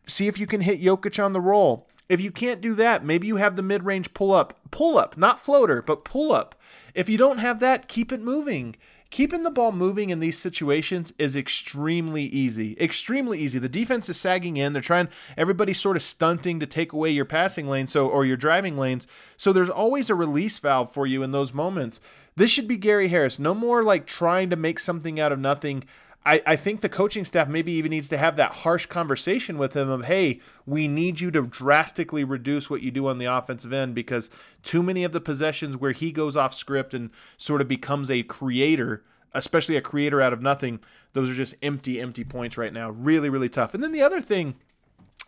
see 0.06 0.28
if 0.28 0.38
you 0.38 0.46
can 0.46 0.60
hit 0.60 0.80
Jokic 0.80 1.22
on 1.22 1.32
the 1.32 1.40
roll. 1.40 1.87
If 2.08 2.20
you 2.20 2.30
can't 2.30 2.60
do 2.60 2.74
that, 2.76 3.04
maybe 3.04 3.26
you 3.26 3.36
have 3.36 3.56
the 3.56 3.62
mid 3.62 3.84
range 3.84 4.14
pull 4.14 4.32
up. 4.32 4.58
Pull 4.70 4.96
up, 4.96 5.16
not 5.16 5.38
floater, 5.38 5.82
but 5.82 6.04
pull 6.04 6.32
up. 6.32 6.54
If 6.94 7.08
you 7.08 7.18
don't 7.18 7.38
have 7.38 7.60
that, 7.60 7.88
keep 7.88 8.12
it 8.12 8.20
moving. 8.20 8.76
Keeping 9.10 9.42
the 9.42 9.50
ball 9.50 9.72
moving 9.72 10.10
in 10.10 10.20
these 10.20 10.36
situations 10.36 11.14
is 11.18 11.34
extremely 11.34 12.24
easy. 12.24 12.76
Extremely 12.78 13.38
easy. 13.38 13.58
The 13.58 13.68
defense 13.68 14.08
is 14.10 14.18
sagging 14.18 14.58
in. 14.58 14.74
They're 14.74 14.82
trying 14.82 15.08
everybody's 15.36 15.80
sort 15.80 15.96
of 15.96 16.02
stunting 16.02 16.60
to 16.60 16.66
take 16.66 16.92
away 16.92 17.10
your 17.10 17.24
passing 17.24 17.68
lane 17.68 17.86
so 17.86 18.06
or 18.06 18.26
your 18.26 18.36
driving 18.36 18.76
lanes. 18.76 19.06
So 19.38 19.52
there's 19.52 19.70
always 19.70 20.10
a 20.10 20.14
release 20.14 20.58
valve 20.58 20.92
for 20.92 21.06
you 21.06 21.22
in 21.22 21.32
those 21.32 21.54
moments. 21.54 22.00
This 22.36 22.50
should 22.50 22.68
be 22.68 22.76
Gary 22.76 23.08
Harris. 23.08 23.38
No 23.38 23.54
more 23.54 23.82
like 23.82 24.06
trying 24.06 24.50
to 24.50 24.56
make 24.56 24.78
something 24.78 25.18
out 25.18 25.32
of 25.32 25.38
nothing. 25.38 25.84
I, 26.26 26.42
I 26.46 26.56
think 26.56 26.80
the 26.80 26.88
coaching 26.88 27.24
staff 27.24 27.48
maybe 27.48 27.72
even 27.72 27.90
needs 27.90 28.08
to 28.10 28.18
have 28.18 28.36
that 28.36 28.56
harsh 28.56 28.86
conversation 28.86 29.56
with 29.56 29.74
him 29.74 29.88
of, 29.88 30.04
hey, 30.04 30.40
we 30.66 30.86
need 30.88 31.20
you 31.20 31.30
to 31.30 31.42
drastically 31.42 32.24
reduce 32.24 32.68
what 32.68 32.82
you 32.82 32.90
do 32.90 33.08
on 33.08 33.18
the 33.18 33.26
offensive 33.26 33.72
end 33.72 33.94
because 33.94 34.28
too 34.62 34.82
many 34.82 35.04
of 35.04 35.12
the 35.12 35.20
possessions 35.20 35.76
where 35.76 35.92
he 35.92 36.12
goes 36.12 36.36
off 36.36 36.52
script 36.54 36.92
and 36.92 37.10
sort 37.36 37.60
of 37.60 37.68
becomes 37.68 38.10
a 38.10 38.24
creator, 38.24 39.04
especially 39.32 39.76
a 39.76 39.80
creator 39.80 40.20
out 40.20 40.32
of 40.32 40.42
nothing, 40.42 40.80
those 41.12 41.30
are 41.30 41.34
just 41.34 41.54
empty, 41.62 42.00
empty 42.00 42.24
points 42.24 42.58
right 42.58 42.72
now. 42.72 42.90
Really, 42.90 43.30
really 43.30 43.48
tough. 43.48 43.72
And 43.72 43.82
then 43.82 43.92
the 43.92 44.02
other 44.02 44.20
thing, 44.20 44.56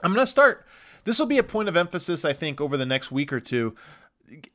I'm 0.02 0.12
going 0.12 0.26
to 0.26 0.30
start. 0.30 0.66
This 1.04 1.18
will 1.18 1.26
be 1.26 1.38
a 1.38 1.42
point 1.42 1.68
of 1.68 1.76
emphasis, 1.76 2.24
I 2.24 2.32
think, 2.32 2.60
over 2.60 2.76
the 2.76 2.86
next 2.86 3.10
week 3.10 3.32
or 3.32 3.40
two. 3.40 3.74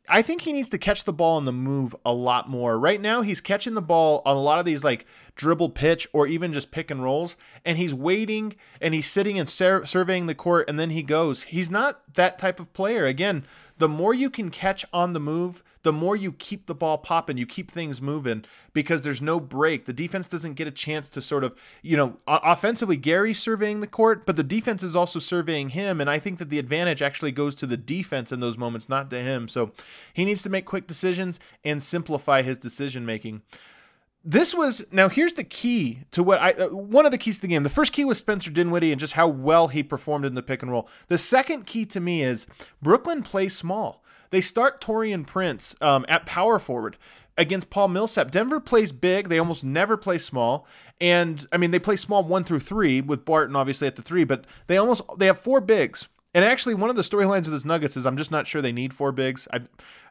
I 0.08 0.22
think 0.22 0.42
he 0.42 0.54
needs 0.54 0.70
to 0.70 0.78
catch 0.78 1.04
the 1.04 1.14
ball 1.14 1.38
on 1.38 1.46
the 1.46 1.52
move 1.52 1.96
a 2.06 2.14
lot 2.14 2.50
more. 2.50 2.80
Right 2.80 3.02
now, 3.02 3.22
he's 3.22 3.42
catching 3.42 3.74
the 3.74 3.82
ball 3.82 4.22
on 4.26 4.38
a 4.38 4.42
lot 4.42 4.60
of 4.60 4.66
these 4.66 4.84
like 4.84 5.06
dribble 5.36 5.70
pitch 5.70 6.08
or 6.14 6.28
even 6.28 6.54
just 6.54 6.72
pick 6.72 6.90
and 6.90 7.04
rolls, 7.04 7.38
and 7.64 7.78
he's 7.78 7.94
waiting 7.94 8.56
and 8.82 8.94
he's 8.94 9.10
sitting 9.10 9.38
and 9.38 9.48
sur- 9.48 9.86
surveying 9.86 10.26
the 10.26 10.36
court, 10.36 10.70
and 10.70 10.80
then 10.80 10.90
he 10.90 11.04
goes. 11.04 11.44
He's 11.44 11.70
not 11.70 12.02
that 12.16 12.40
type 12.40 12.60
of 12.60 12.74
player. 12.74 13.06
Again, 13.06 13.46
the 13.78 13.90
more 13.90 14.14
you 14.14 14.30
can 14.30 14.50
catch 14.50 14.86
on 14.94 15.14
the 15.14 15.20
move, 15.20 15.62
the 15.84 15.94
more 15.94 16.16
you 16.16 16.32
keep 16.32 16.66
the 16.66 16.74
ball 16.74 16.98
popping, 16.98 17.38
you 17.38 17.46
keep 17.46 17.70
things 17.70 18.02
moving 18.02 18.44
because 18.74 19.04
there's 19.04 19.22
no 19.22 19.40
break. 19.40 19.86
The 19.86 19.94
defense 19.94 20.28
doesn't 20.28 20.56
get 20.56 20.68
a 20.68 20.72
chance 20.72 21.10
to 21.10 21.22
sort 21.22 21.44
of, 21.44 21.56
you 21.84 21.96
know, 21.96 22.18
offensively, 22.26 22.98
Gary's 22.98 23.38
surveying 23.40 23.82
the 23.82 23.88
court, 23.88 24.26
but 24.26 24.36
the 24.36 24.44
defense 24.44 24.82
is 24.82 24.96
also 24.96 25.20
surveying 25.20 25.70
him. 25.70 26.02
And 26.02 26.10
I 26.10 26.18
think 26.18 26.40
that 26.40 26.50
the 26.50 26.58
advantage 26.58 27.04
actually 27.04 27.34
goes 27.34 27.54
to 27.56 27.68
the 27.68 27.78
defense 27.78 28.32
in 28.32 28.40
those 28.40 28.58
moments, 28.58 28.90
not 28.90 29.12
to 29.12 29.22
him. 29.22 29.48
So 29.48 29.74
he 30.12 30.26
needs 30.26 30.42
to 30.42 30.50
make 30.50 30.66
quick 30.66 30.88
decisions 30.88 31.40
and 31.64 31.84
simplify 31.84 32.42
his 32.42 32.58
decision 32.58 33.06
making 33.06 33.44
this 34.26 34.56
was 34.56 34.84
now 34.92 35.08
here's 35.08 35.34
the 35.34 35.44
key 35.44 36.00
to 36.10 36.24
what 36.24 36.42
I 36.42 36.52
uh, 36.54 36.70
one 36.70 37.06
of 37.06 37.12
the 37.12 37.18
keys 37.18 37.36
to 37.36 37.42
the 37.44 37.48
game. 37.48 37.62
The 37.62 37.70
first 37.70 37.94
key 37.94 38.04
was 38.04 38.18
Spencer 38.18 38.50
Dinwiddie 38.50 38.92
and 38.92 39.00
just 39.00 39.14
how 39.14 39.28
well 39.28 39.68
he 39.68 39.84
performed 39.84 40.26
in 40.26 40.34
the 40.34 40.42
pick 40.42 40.64
and 40.64 40.72
roll. 40.72 40.90
The 41.08 41.20
second 41.20 41.68
key 41.68 41.86
to 41.86 42.00
me 42.00 42.24
is 42.24 42.48
Brooklyn 42.82 43.22
plays 43.22 43.56
small. 43.56 44.04
They 44.32 44.42
start 44.42 44.82
Taurean 44.82 45.28
Prince 45.28 45.76
um, 45.80 46.06
at 46.10 46.26
power 46.26 46.58
forward 46.58 46.98
against 47.38 47.70
Paul 47.70 47.90
Millsap. 47.90 48.32
Denver 48.32 48.60
plays 48.60 48.92
big. 48.92 49.30
They 49.30 49.38
almost 49.38 49.64
never 49.64 49.96
play 49.96 50.18
small. 50.18 50.68
And 51.00 51.46
I 51.52 51.58
mean, 51.58 51.70
they 51.70 51.80
play 51.80 51.96
small 51.96 52.24
one 52.24 52.44
through 52.44 52.62
three 52.62 53.02
with 53.02 53.26
Barton 53.26 53.56
obviously 53.56 53.88
at 53.88 53.96
the 53.96 54.02
three, 54.02 54.24
but 54.24 54.46
they 54.66 54.78
almost 54.78 55.04
they 55.18 55.28
have 55.28 55.40
four 55.40 55.62
bigs. 55.62 56.08
And 56.36 56.44
actually, 56.44 56.74
one 56.74 56.90
of 56.90 56.98
the 56.98 57.02
storylines 57.02 57.46
of 57.46 57.52
this 57.52 57.64
Nuggets 57.64 57.96
is 57.96 58.06
I'm 58.06 58.18
just 58.18 58.30
not 58.30 58.46
sure 58.46 58.62
they 58.62 58.74
need 58.74 58.94
four 58.94 59.14
bigs. 59.14 59.48
I, 59.54 59.62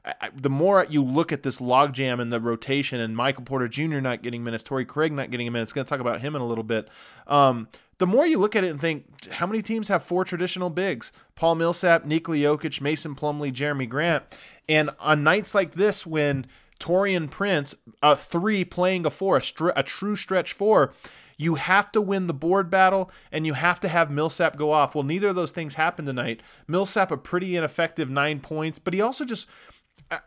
I, 0.07 0.31
the 0.35 0.49
more 0.49 0.87
you 0.89 1.05
look 1.05 1.33
at 1.33 1.43
this 1.43 1.61
logjam 1.61 2.19
in 2.19 2.31
the 2.31 2.41
rotation 2.41 2.99
and 2.99 3.15
Michael 3.15 3.45
Porter 3.45 3.69
Jr. 3.69 4.01
not 4.01 4.23
getting 4.23 4.43
minutes, 4.43 4.65
Torrey 4.65 4.87
Craig 4.87 5.13
not 5.13 5.31
getting 5.31 5.53
minutes, 5.53 5.75
going 5.75 5.85
to 5.85 5.89
talk 5.89 6.01
about 6.01 6.23
him 6.23 6.35
in 6.35 6.41
a 6.41 6.47
little 6.47 6.65
bit. 6.65 6.89
Um, 7.27 7.69
the 7.99 8.07
more 8.07 8.27
you 8.27 8.39
look 8.39 8.57
at 8.57 8.65
it 8.65 8.71
and 8.71 8.81
think, 8.81 9.29
how 9.33 9.47
many 9.47 9.61
teams 9.61 9.89
have 9.89 10.03
four 10.03 10.25
traditional 10.25 10.71
bigs? 10.71 11.13
Paul 11.35 11.57
Millsap, 11.57 12.07
Nikola 12.07 12.39
Jokic, 12.39 12.81
Mason 12.81 13.15
Plumlee, 13.15 13.53
Jerami 13.53 13.87
Grant. 13.87 14.25
And 14.67 14.91
on 15.01 15.25
nights 15.25 15.55
like 15.55 15.75
this, 15.75 16.07
when 16.07 16.47
Taurean 16.81 17.31
Prince, 17.31 17.75
a 18.03 18.17
three 18.17 18.65
playing 18.65 19.05
a 19.05 19.11
four, 19.11 19.37
a, 19.37 19.43
str- 19.43 19.71
a 19.77 19.83
true 19.83 20.17
stretch 20.17 20.55
four, 20.55 20.95
you 21.37 21.57
have 21.57 21.91
to 21.93 22.01
win 22.01 22.27
the 22.27 22.35
board 22.35 22.71
battle 22.71 23.11
and 23.33 23.47
you 23.47 23.55
have 23.55 23.81
to 23.81 23.89
have 23.89 24.11
Millsap 24.11 24.57
go 24.57 24.73
off. 24.73 24.95
Well, 24.95 25.05
neither 25.05 25.29
of 25.29 25.37
those 25.37 25.53
things 25.53 25.75
happened 25.75 26.07
tonight. 26.07 26.43
Millsap, 26.69 27.11
a 27.11 27.17
pretty 27.17 27.57
ineffective 27.57 28.11
nine 28.11 28.41
points, 28.41 28.79
but 28.79 28.95
he 28.95 29.01
also 29.01 29.25
just, 29.25 29.47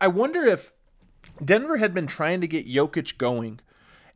I 0.00 0.08
wonder 0.08 0.44
if 0.44 0.72
Denver 1.44 1.76
had 1.76 1.94
been 1.94 2.06
trying 2.06 2.40
to 2.40 2.48
get 2.48 2.68
Jokic 2.68 3.18
going. 3.18 3.60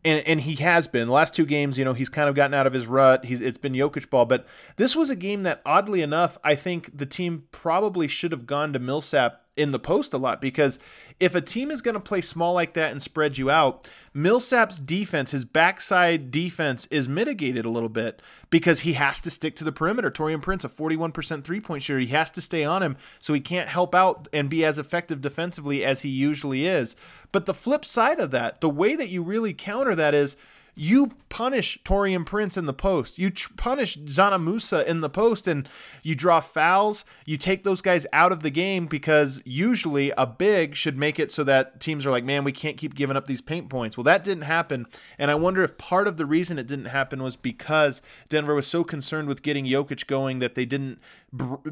And, 0.05 0.27
and 0.27 0.41
he 0.41 0.57
has 0.57 0.89
been 0.89 1.07
the 1.07 1.13
last 1.13 1.33
two 1.33 1.47
games. 1.47 1.79
You 1.79 1.85
know, 1.85 1.93
he's 1.93 2.09
kind 2.09 2.29
of 2.29 2.35
gotten 2.35 2.55
out 2.55 2.67
of 2.67 2.73
his 2.73 2.89
rut. 2.89 3.25
He's 3.25 3.41
it's 3.41 3.57
been 3.57 3.73
Jokic 3.73 4.11
ball, 4.11 4.25
but 4.25 4.49
this 4.77 4.97
was 4.97 5.11
a 5.11 5.17
game 5.17 5.45
that, 5.45 5.63
oddly 5.65 6.03
enough, 6.03 6.39
I 6.43 6.57
think 6.57 6.99
the 6.99 7.07
team 7.07 7.45
probably 7.53 8.09
should 8.09 8.33
have 8.33 8.45
gone 8.45 8.73
to 8.73 8.81
Millsap 8.81 9.45
in 9.57 9.71
the 9.71 9.79
post 9.79 10.15
a 10.15 10.19
lot 10.19 10.41
because 10.41 10.79
if 11.21 11.35
a 11.35 11.41
team 11.41 11.71
is 11.71 11.83
going 11.83 11.95
to 11.95 12.01
play 12.01 12.21
small 12.21 12.55
like 12.55 12.73
that 12.73 12.91
and 12.91 13.03
spread 13.03 13.37
you 13.37 13.51
out, 13.51 13.87
Millsap's 14.15 14.79
defense, 14.79 15.31
his 15.31 15.45
backside 15.45 16.31
defense, 16.31 16.87
is 16.87 17.09
mitigated 17.09 17.65
a 17.65 17.71
little 17.71 17.91
bit 17.91 18.23
because 18.51 18.81
he 18.81 18.95
has 18.95 19.21
to 19.21 19.31
stick 19.31 19.55
to 19.57 19.65
the 19.65 19.73
perimeter. 19.73 20.11
Taurean 20.11 20.41
Prince, 20.41 20.65
a 20.65 20.69
41% 20.69 21.45
three 21.45 21.61
point 21.61 21.83
shooter, 21.83 22.01
he 22.01 22.07
has 22.07 22.31
to 22.31 22.41
stay 22.41 22.65
on 22.65 22.83
him 22.83 22.97
so 23.19 23.35
he 23.35 23.41
can't 23.41 23.69
help 23.69 23.95
out 23.95 24.27
and 24.33 24.49
be 24.49 24.65
as 24.65 24.79
effective 24.79 25.21
defensively 25.21 25.85
as 25.85 26.03
he 26.03 26.09
usually 26.09 26.67
is. 26.67 26.97
But 27.31 27.47
the 27.47 27.55
flip 27.55 27.85
side 27.85 28.21
of 28.21 28.31
that, 28.31 28.61
the 28.61 28.71
way 28.71 28.97
that 28.97 29.11
you 29.11 29.23
really 29.23 29.53
counter 29.53 29.95
that 29.95 30.15
is 30.15 30.37
you 30.75 31.13
punish 31.29 31.79
Taurean 31.85 32.25
Prince 32.25 32.57
in 32.57 32.65
the 32.65 32.73
post. 32.73 33.19
You 33.19 33.31
tr- 33.31 33.53
punish 33.57 33.99
Dzanan 33.99 34.45
Musa 34.45 34.89
in 34.89 35.03
the 35.03 35.11
post, 35.11 35.47
and 35.47 35.69
you 36.03 36.15
draw 36.15 36.41
fouls. 36.41 37.05
You 37.27 37.37
take 37.37 37.63
those 37.63 37.83
guys 37.83 38.07
out 38.13 38.33
of 38.33 38.43
the 38.43 38.51
game 38.51 38.87
because 38.87 39.43
usually 39.45 40.13
a 40.17 40.27
big 40.27 40.75
should 40.75 40.97
make 40.97 41.19
it 41.19 41.31
so 41.31 41.45
that 41.45 41.81
teams 41.81 42.07
are 42.07 42.11
like, 42.11 42.25
man, 42.25 42.45
we 42.45 42.53
can't 42.53 42.79
keep 42.79 42.95
giving 42.95 43.17
up 43.17 43.27
these 43.27 43.43
paint 43.43 43.69
points. 43.69 43.97
Well, 43.97 44.05
that 44.05 44.25
didn't 44.25 44.45
happen. 44.45 44.87
And 45.19 45.31
I 45.31 45.35
wonder 45.35 45.63
if 45.63 45.77
part 45.77 46.09
of 46.09 46.17
the 46.17 46.27
reason 46.27 46.59
it 46.59 46.67
didn't 46.67 46.87
happen 46.87 47.23
was 47.23 47.37
because 47.37 48.01
Denver 48.31 48.55
was 48.55 48.67
so 48.67 48.83
concerned 48.83 49.29
with 49.29 49.43
getting 49.43 49.67
Jokic 49.67 50.07
going 50.07 50.39
that 50.39 50.55
they 50.55 50.65
didn't 50.65 51.01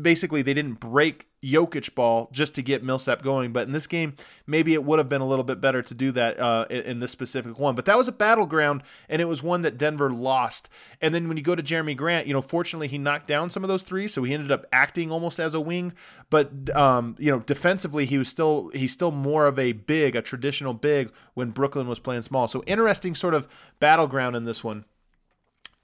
basically 0.01 0.43
they 0.43 0.55
didn't 0.55 0.81
break 0.81 1.30
Jokic 1.43 1.95
ball 1.95 2.29
just 2.33 2.55
to 2.55 2.63
get 2.63 2.83
Millsap 2.85 3.23
going. 3.23 3.53
But 3.53 3.67
in 3.67 3.73
this 3.73 3.87
game, 3.87 4.15
maybe 4.47 4.75
it 4.75 4.85
would 4.85 4.99
have 4.99 5.09
been 5.09 5.21
a 5.21 5.27
little 5.27 5.45
bit 5.45 5.61
better 5.61 5.83
to 5.83 5.95
do 5.95 6.13
that 6.13 6.39
uh, 6.39 6.67
in 6.69 7.01
this 7.01 7.11
specific 7.11 7.59
one. 7.59 7.75
But 7.75 7.87
that 7.87 7.97
was 7.97 8.09
a 8.09 8.13
battleground, 8.13 8.83
and 9.09 9.23
it 9.23 9.27
was 9.27 9.43
one 9.43 9.63
that 9.63 9.79
Denver 9.79 10.11
lost. 10.11 10.69
And 11.01 11.15
then 11.15 11.29
when 11.29 11.37
you 11.37 11.43
go 11.43 11.55
to 11.55 11.63
Jerami 11.63 11.97
Grant, 11.97 12.27
you 12.27 12.33
know, 12.33 12.43
fortunately 12.43 12.89
he 12.89 12.99
knocked 12.99 13.27
down 13.27 13.51
some 13.51 13.65
of 13.65 13.69
those 13.69 13.83
threes, 13.83 14.13
so 14.13 14.23
he 14.23 14.35
ended 14.35 14.53
up 14.53 14.67
acting 14.73 15.11
almost 15.11 15.41
as 15.41 15.55
a 15.55 15.61
wing. 15.61 15.93
But 16.29 16.75
um, 16.77 17.17
you 17.19 17.31
know, 17.31 17.41
defensively 17.41 18.05
he 18.05 18.19
was 18.19 18.29
still 18.29 18.71
he's 18.75 18.93
still 18.93 19.11
more 19.11 19.47
of 19.47 19.59
a 19.59 19.73
big, 19.73 20.17
a 20.17 20.23
traditional 20.23 20.75
big 20.75 21.13
when 21.35 21.51
Brooklyn 21.51 21.89
was 21.89 21.99
playing 21.99 22.23
small. 22.23 22.49
So 22.49 22.63
interesting 22.67 23.15
sort 23.15 23.35
of 23.35 23.49
battleground 23.81 24.37
in 24.37 24.45
this 24.45 24.63
one. 24.63 24.85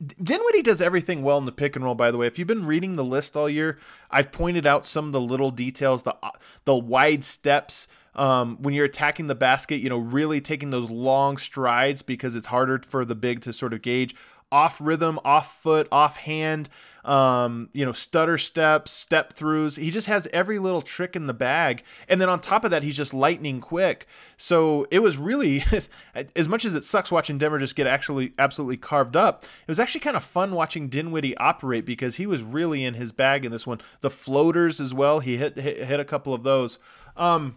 Dinwiddie 0.04 0.62
does 0.62 0.82
everything 0.82 1.22
well 1.22 1.38
in 1.38 1.46
the 1.46 1.52
pick 1.52 1.74
and 1.74 1.84
roll. 1.84 1.94
By 1.94 2.10
the 2.10 2.18
way, 2.18 2.26
if 2.26 2.38
you've 2.38 2.48
been 2.48 2.66
reading 2.66 2.96
the 2.96 3.04
list 3.04 3.34
all 3.34 3.48
year, 3.48 3.78
I've 4.10 4.30
pointed 4.30 4.66
out 4.66 4.84
some 4.84 5.06
of 5.06 5.12
the 5.12 5.20
little 5.20 5.50
details, 5.50 6.02
the 6.02 6.14
uh, 6.22 6.30
the 6.64 6.76
wide 6.76 7.24
steps 7.24 7.88
um, 8.16 8.56
when 8.60 8.74
you're 8.74 8.84
attacking 8.84 9.28
the 9.28 9.34
basket. 9.34 9.76
You 9.76 9.88
know, 9.88 9.98
really 9.98 10.40
taking 10.40 10.70
those 10.70 10.90
long 10.90 11.36
strides 11.36 12.02
because 12.02 12.34
it's 12.34 12.46
harder 12.46 12.80
for 12.84 13.04
the 13.04 13.14
big 13.14 13.42
to 13.42 13.52
sort 13.52 13.72
of 13.72 13.82
gauge 13.82 14.14
off 14.52 14.80
rhythm, 14.80 15.18
off 15.24 15.52
foot, 15.54 15.88
off 15.90 16.16
hand, 16.18 16.68
um, 17.04 17.68
you 17.72 17.84
know, 17.84 17.92
stutter 17.92 18.38
steps, 18.38 18.90
step 18.90 19.32
throughs. 19.32 19.78
He 19.78 19.90
just 19.90 20.06
has 20.06 20.28
every 20.32 20.58
little 20.58 20.82
trick 20.82 21.16
in 21.16 21.26
the 21.26 21.34
bag. 21.34 21.82
And 22.08 22.20
then 22.20 22.28
on 22.28 22.40
top 22.40 22.64
of 22.64 22.70
that, 22.70 22.82
he's 22.82 22.96
just 22.96 23.12
lightning 23.12 23.60
quick. 23.60 24.06
So 24.36 24.86
it 24.90 25.00
was 25.00 25.18
really, 25.18 25.64
as 26.36 26.48
much 26.48 26.64
as 26.64 26.74
it 26.74 26.84
sucks 26.84 27.10
watching 27.10 27.38
Denver 27.38 27.58
just 27.58 27.76
get 27.76 27.86
actually 27.86 28.32
absolutely 28.38 28.76
carved 28.76 29.16
up, 29.16 29.44
it 29.44 29.68
was 29.68 29.80
actually 29.80 30.00
kind 30.00 30.16
of 30.16 30.24
fun 30.24 30.52
watching 30.52 30.88
Dinwiddie 30.88 31.36
operate 31.38 31.84
because 31.84 32.16
he 32.16 32.26
was 32.26 32.42
really 32.42 32.84
in 32.84 32.94
his 32.94 33.12
bag 33.12 33.44
in 33.44 33.52
this 33.52 33.66
one. 33.66 33.80
The 34.00 34.10
floaters 34.10 34.80
as 34.80 34.94
well, 34.94 35.20
he 35.20 35.36
hit, 35.36 35.56
hit, 35.58 35.78
hit 35.84 36.00
a 36.00 36.04
couple 36.04 36.34
of 36.34 36.44
those. 36.44 36.78
Um, 37.16 37.56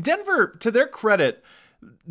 Denver, 0.00 0.56
to 0.60 0.70
their 0.70 0.86
credit, 0.86 1.42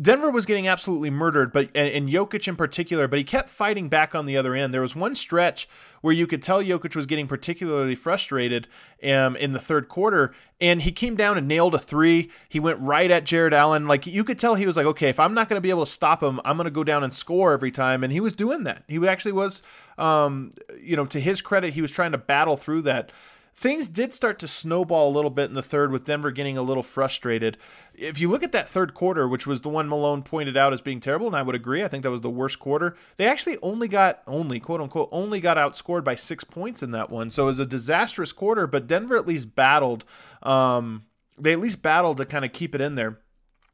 Denver 0.00 0.30
was 0.30 0.46
getting 0.46 0.66
absolutely 0.66 1.10
murdered, 1.10 1.52
but 1.52 1.68
and, 1.74 1.88
and 1.88 2.08
Jokic 2.08 2.48
in 2.48 2.56
particular, 2.56 3.06
but 3.06 3.18
he 3.18 3.24
kept 3.24 3.48
fighting 3.48 3.88
back 3.88 4.14
on 4.14 4.24
the 4.24 4.36
other 4.36 4.54
end. 4.54 4.72
There 4.72 4.80
was 4.80 4.96
one 4.96 5.14
stretch 5.14 5.68
where 6.00 6.14
you 6.14 6.26
could 6.26 6.42
tell 6.42 6.62
Jokic 6.62 6.96
was 6.96 7.06
getting 7.06 7.28
particularly 7.28 7.94
frustrated 7.94 8.66
um, 9.04 9.36
in 9.36 9.52
the 9.52 9.60
third 9.60 9.88
quarter, 9.88 10.34
and 10.60 10.82
he 10.82 10.90
came 10.90 11.14
down 11.14 11.38
and 11.38 11.46
nailed 11.46 11.74
a 11.74 11.78
three. 11.78 12.30
He 12.48 12.58
went 12.58 12.80
right 12.80 13.10
at 13.10 13.24
Jarrett 13.24 13.52
Allen. 13.52 13.86
Like 13.86 14.06
you 14.06 14.24
could 14.24 14.38
tell 14.38 14.56
he 14.56 14.66
was 14.66 14.76
like, 14.76 14.86
okay, 14.86 15.08
if 15.08 15.20
I'm 15.20 15.34
not 15.34 15.48
going 15.48 15.58
to 15.58 15.60
be 15.60 15.70
able 15.70 15.84
to 15.84 15.92
stop 15.92 16.22
him, 16.22 16.40
I'm 16.44 16.56
going 16.56 16.64
to 16.64 16.70
go 16.70 16.84
down 16.84 17.04
and 17.04 17.12
score 17.12 17.52
every 17.52 17.70
time. 17.70 18.02
And 18.02 18.12
he 18.12 18.20
was 18.20 18.32
doing 18.32 18.64
that. 18.64 18.82
He 18.88 19.06
actually 19.06 19.32
was, 19.32 19.62
um, 19.98 20.50
you 20.80 20.96
know, 20.96 21.06
to 21.06 21.20
his 21.20 21.42
credit, 21.42 21.74
he 21.74 21.82
was 21.82 21.92
trying 21.92 22.12
to 22.12 22.18
battle 22.18 22.56
through 22.56 22.82
that 22.82 23.12
things 23.54 23.88
did 23.88 24.14
start 24.14 24.38
to 24.38 24.48
snowball 24.48 25.10
a 25.10 25.14
little 25.14 25.30
bit 25.30 25.48
in 25.48 25.54
the 25.54 25.62
third 25.62 25.92
with 25.92 26.04
Denver 26.04 26.30
getting 26.30 26.56
a 26.56 26.62
little 26.62 26.82
frustrated. 26.82 27.58
If 27.94 28.20
you 28.20 28.28
look 28.28 28.42
at 28.42 28.52
that 28.52 28.68
third 28.68 28.94
quarter, 28.94 29.28
which 29.28 29.46
was 29.46 29.60
the 29.60 29.68
one 29.68 29.88
Malone 29.88 30.22
pointed 30.22 30.56
out 30.56 30.72
as 30.72 30.80
being 30.80 31.00
terrible, 31.00 31.26
and 31.26 31.36
I 31.36 31.42
would 31.42 31.54
agree, 31.54 31.84
I 31.84 31.88
think 31.88 32.02
that 32.02 32.10
was 32.10 32.22
the 32.22 32.30
worst 32.30 32.58
quarter. 32.58 32.96
They 33.16 33.26
actually 33.26 33.58
only 33.62 33.88
got 33.88 34.22
only 34.26 34.60
quote 34.60 34.80
unquote 34.80 35.08
only 35.12 35.40
got 35.40 35.56
outscored 35.56 36.04
by 36.04 36.14
six 36.14 36.44
points 36.44 36.82
in 36.82 36.92
that 36.92 37.10
one. 37.10 37.30
So 37.30 37.44
it 37.44 37.46
was 37.46 37.58
a 37.58 37.66
disastrous 37.66 38.32
quarter, 38.32 38.66
but 38.66 38.86
Denver 38.86 39.16
at 39.16 39.26
least 39.26 39.54
battled. 39.54 40.04
Um, 40.42 41.02
they 41.38 41.52
at 41.52 41.60
least 41.60 41.82
battled 41.82 42.18
to 42.18 42.24
kind 42.24 42.44
of 42.44 42.52
keep 42.52 42.74
it 42.74 42.80
in 42.80 42.94
there. 42.94 43.18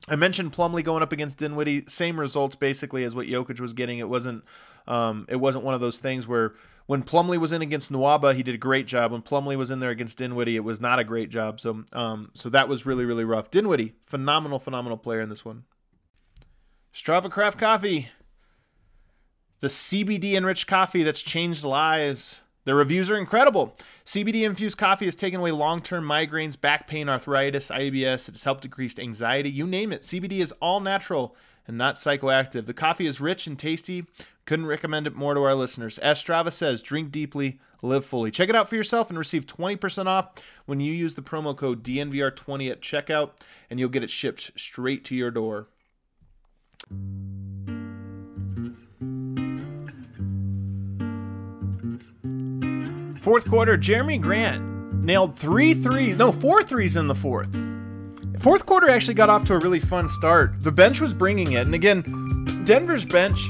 I 0.09 0.15
mentioned 0.15 0.53
Plumlee 0.53 0.85
going 0.85 1.03
up 1.03 1.12
against 1.12 1.39
Dinwiddie, 1.39 1.85
same 1.89 2.21
results 2.21 2.55
basically 2.55 3.03
as 3.03 3.15
what 3.15 3.27
Jokic 3.27 3.59
was 3.59 3.73
getting. 3.73 3.99
It 3.99 4.09
wasn't 4.09 4.45
um, 4.87 5.27
it 5.29 5.37
wasn't 5.37 5.65
one 5.65 5.75
of 5.75 5.81
those 5.81 5.99
things 5.99 6.27
where 6.29 6.55
when 6.87 7.03
Plumlee 7.03 7.38
was 7.38 7.53
in 7.53 7.62
against 7.62 7.92
Nwaba, 7.92 8.35
he 8.35 8.42
did 8.42 8.55
a 8.55 8.59
great 8.59 8.87
job. 8.87 9.12
When 9.12 9.22
Plumlee 9.22 9.57
was 9.57 9.70
in 9.70 9.81
there 9.81 9.90
against 9.90 10.18
Dinwiddie, 10.18 10.57
it 10.57 10.64
was 10.64 10.81
not 10.81 10.99
a 10.99 11.05
great 11.05 11.31
job. 11.31 11.61
So, 11.61 11.85
um, 11.92 12.31
so 12.35 12.49
that 12.49 12.68
was 12.68 12.87
really, 12.87 13.05
really 13.05 13.25
rough. 13.25 13.51
Dinwiddie, 13.51 13.94
phenomenal, 14.01 14.59
phenomenal 14.59 14.96
player 14.96 15.20
in 15.20 15.29
this 15.29 15.44
one. 15.44 15.64
Strava 16.94 17.31
Craft 17.31 17.59
Coffee, 17.59 18.09
the 19.61 19.66
CBD 19.66 20.35
enriched 20.35 20.66
coffee 20.66 21.03
that's 21.03 21.22
changed 21.22 21.64
lives. 21.64 22.40
The 22.64 22.75
reviews 22.75 23.11
are 23.11 23.16
incredible. 23.16 23.77
CBD 24.05 24.44
infused 24.44 24.79
coffee 24.79 25.05
has 25.05 25.14
taken 25.14 25.40
away 25.40 25.51
long 25.51 25.83
term 25.83 26.05
migraines, 26.05 26.61
back 26.61 26.87
pain, 26.87 27.09
arthritis, 27.09 27.68
IBS. 27.68 28.29
It 28.29 28.35
has 28.35 28.44
helped 28.44 28.62
decrease 28.62 28.99
anxiety. 28.99 29.51
You 29.51 29.66
name 29.66 29.92
it. 29.92 30.03
CBD 30.03 30.40
is 30.40 30.53
all 30.61 30.81
natural 30.81 31.37
and 31.66 31.77
not 31.77 31.96
psychoactive. 31.96 32.66
The 32.66 32.75
coffee 32.75 33.07
is 33.07 33.20
rich 33.20 33.46
and 33.46 33.59
tasty 33.59 34.07
couldn't 34.47 34.67
recommend 34.67 35.07
it 35.07 35.15
more 35.15 35.35
to 35.35 35.43
our 35.43 35.55
listeners. 35.55 35.99
As 35.99 36.23
Strava 36.23 36.53
says, 36.53 36.81
drink 36.81 37.11
deeply, 37.11 37.59
live 37.83 38.07
fully. 38.07 38.31
Check 38.31 38.49
it 38.49 38.55
out 38.55 38.69
for 38.69 38.77
yourself 38.77 39.11
and 39.11 39.19
receive 39.19 39.45
20% 39.45 40.07
off 40.07 40.31
when 40.65 40.81
you 40.81 40.93
use 40.93 41.15
the 41.15 41.23
promo 41.23 41.55
code 41.55 41.83
DNVR20 41.83 42.71
at 42.71 42.81
checkout, 42.81 43.33
and 43.69 43.79
you'll 43.81 43.89
get 43.89 44.05
it 44.05 44.11
shipped 44.11 44.53
straight 44.57 45.05
to 45.05 45.15
your 45.15 45.33
door. 45.33 45.69
Fourth 53.21 53.49
quarter, 53.49 53.77
Jerami 53.77 54.21
Grant 54.21 54.63
nailed 55.03 55.37
three 55.37 55.75
threes, 55.75 56.17
no, 56.17 56.31
four 56.31 56.63
threes 56.63 56.95
in 56.95 57.09
the 57.09 57.15
fourth. 57.15 57.53
Fourth 58.39 58.65
quarter 58.65 58.89
actually 58.89 59.15
got 59.15 59.29
off 59.29 59.45
to 59.47 59.55
a 59.55 59.59
really 59.59 59.81
fun 59.81 60.09
start. 60.09 60.63
The 60.63 60.71
bench 60.71 61.01
was 61.01 61.13
bringing 61.13 61.53
it, 61.53 61.67
and 61.67 61.75
again, 61.75 62.03
Denver's 62.65 63.05
bench 63.05 63.49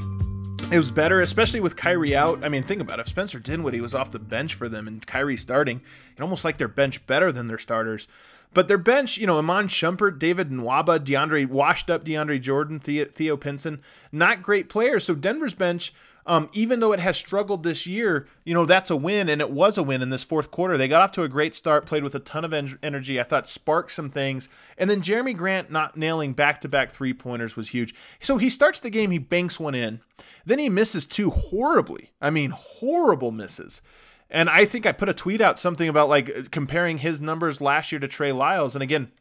it 0.72 0.78
was 0.78 0.90
better, 0.90 1.20
especially 1.20 1.60
with 1.60 1.76
Kyrie 1.76 2.16
out. 2.16 2.42
I 2.44 2.48
mean, 2.48 2.62
think 2.62 2.80
about 2.80 2.98
it. 2.98 3.02
If 3.02 3.08
Spencer 3.08 3.38
Dinwiddie 3.38 3.80
was 3.80 3.94
off 3.94 4.10
the 4.10 4.18
bench 4.18 4.54
for 4.54 4.68
them 4.68 4.88
and 4.88 5.06
Kyrie 5.06 5.36
starting, 5.36 5.80
it 6.16 6.20
almost 6.20 6.44
like 6.44 6.56
their 6.56 6.66
bench 6.66 7.06
better 7.06 7.30
than 7.30 7.46
their 7.46 7.58
starters. 7.58 8.08
But 8.52 8.66
their 8.66 8.78
bench, 8.78 9.16
you 9.16 9.26
know, 9.26 9.38
Iman 9.38 9.68
Shumpert, 9.68 10.18
David 10.18 10.50
Nwaba, 10.50 10.98
DeAndre, 10.98 11.46
washed 11.46 11.88
up 11.88 12.04
DeAndre 12.04 12.40
Jordan, 12.40 12.80
Theo, 12.80 13.04
Theo 13.04 13.36
Pinson, 13.36 13.80
not 14.10 14.42
great 14.42 14.68
players. 14.68 15.04
So 15.04 15.14
Denver's 15.14 15.54
bench 15.54 15.92
um, 16.26 16.50
even 16.52 16.80
though 16.80 16.92
it 16.92 16.98
has 16.98 17.16
struggled 17.16 17.62
this 17.62 17.86
year, 17.86 18.26
you 18.44 18.52
know, 18.52 18.66
that's 18.66 18.90
a 18.90 18.96
win, 18.96 19.28
and 19.28 19.40
it 19.40 19.50
was 19.50 19.78
a 19.78 19.82
win 19.82 20.02
in 20.02 20.08
this 20.08 20.24
fourth 20.24 20.50
quarter. 20.50 20.76
They 20.76 20.88
got 20.88 21.00
off 21.00 21.12
to 21.12 21.22
a 21.22 21.28
great 21.28 21.54
start, 21.54 21.86
played 21.86 22.02
with 22.02 22.16
a 22.16 22.20
ton 22.20 22.44
of 22.44 22.52
en- 22.52 22.78
energy. 22.82 23.20
I 23.20 23.22
thought 23.22 23.48
sparked 23.48 23.92
some 23.92 24.10
things. 24.10 24.48
And 24.76 24.90
then 24.90 25.02
Jerami 25.02 25.36
Grant 25.36 25.70
not 25.70 25.96
nailing 25.96 26.32
back 26.32 26.60
to 26.62 26.68
back 26.68 26.90
three 26.90 27.14
pointers 27.14 27.54
was 27.54 27.68
huge. 27.68 27.94
So 28.20 28.38
he 28.38 28.50
starts 28.50 28.80
the 28.80 28.90
game, 28.90 29.12
he 29.12 29.18
banks 29.18 29.60
one 29.60 29.76
in. 29.76 30.00
Then 30.44 30.58
he 30.58 30.68
misses 30.68 31.06
two 31.06 31.30
horribly. 31.30 32.10
I 32.20 32.30
mean, 32.30 32.50
horrible 32.54 33.30
misses. 33.30 33.80
And 34.28 34.50
I 34.50 34.64
think 34.64 34.86
I 34.86 34.92
put 34.92 35.08
a 35.08 35.14
tweet 35.14 35.40
out 35.40 35.58
something 35.58 35.88
about 35.88 36.08
like 36.08 36.50
comparing 36.50 36.98
his 36.98 37.20
numbers 37.20 37.60
last 37.60 37.92
year 37.92 38.00
to 38.00 38.08
Trey 38.08 38.32
Lyles. 38.32 38.74
And 38.74 38.82
again, 38.82 39.12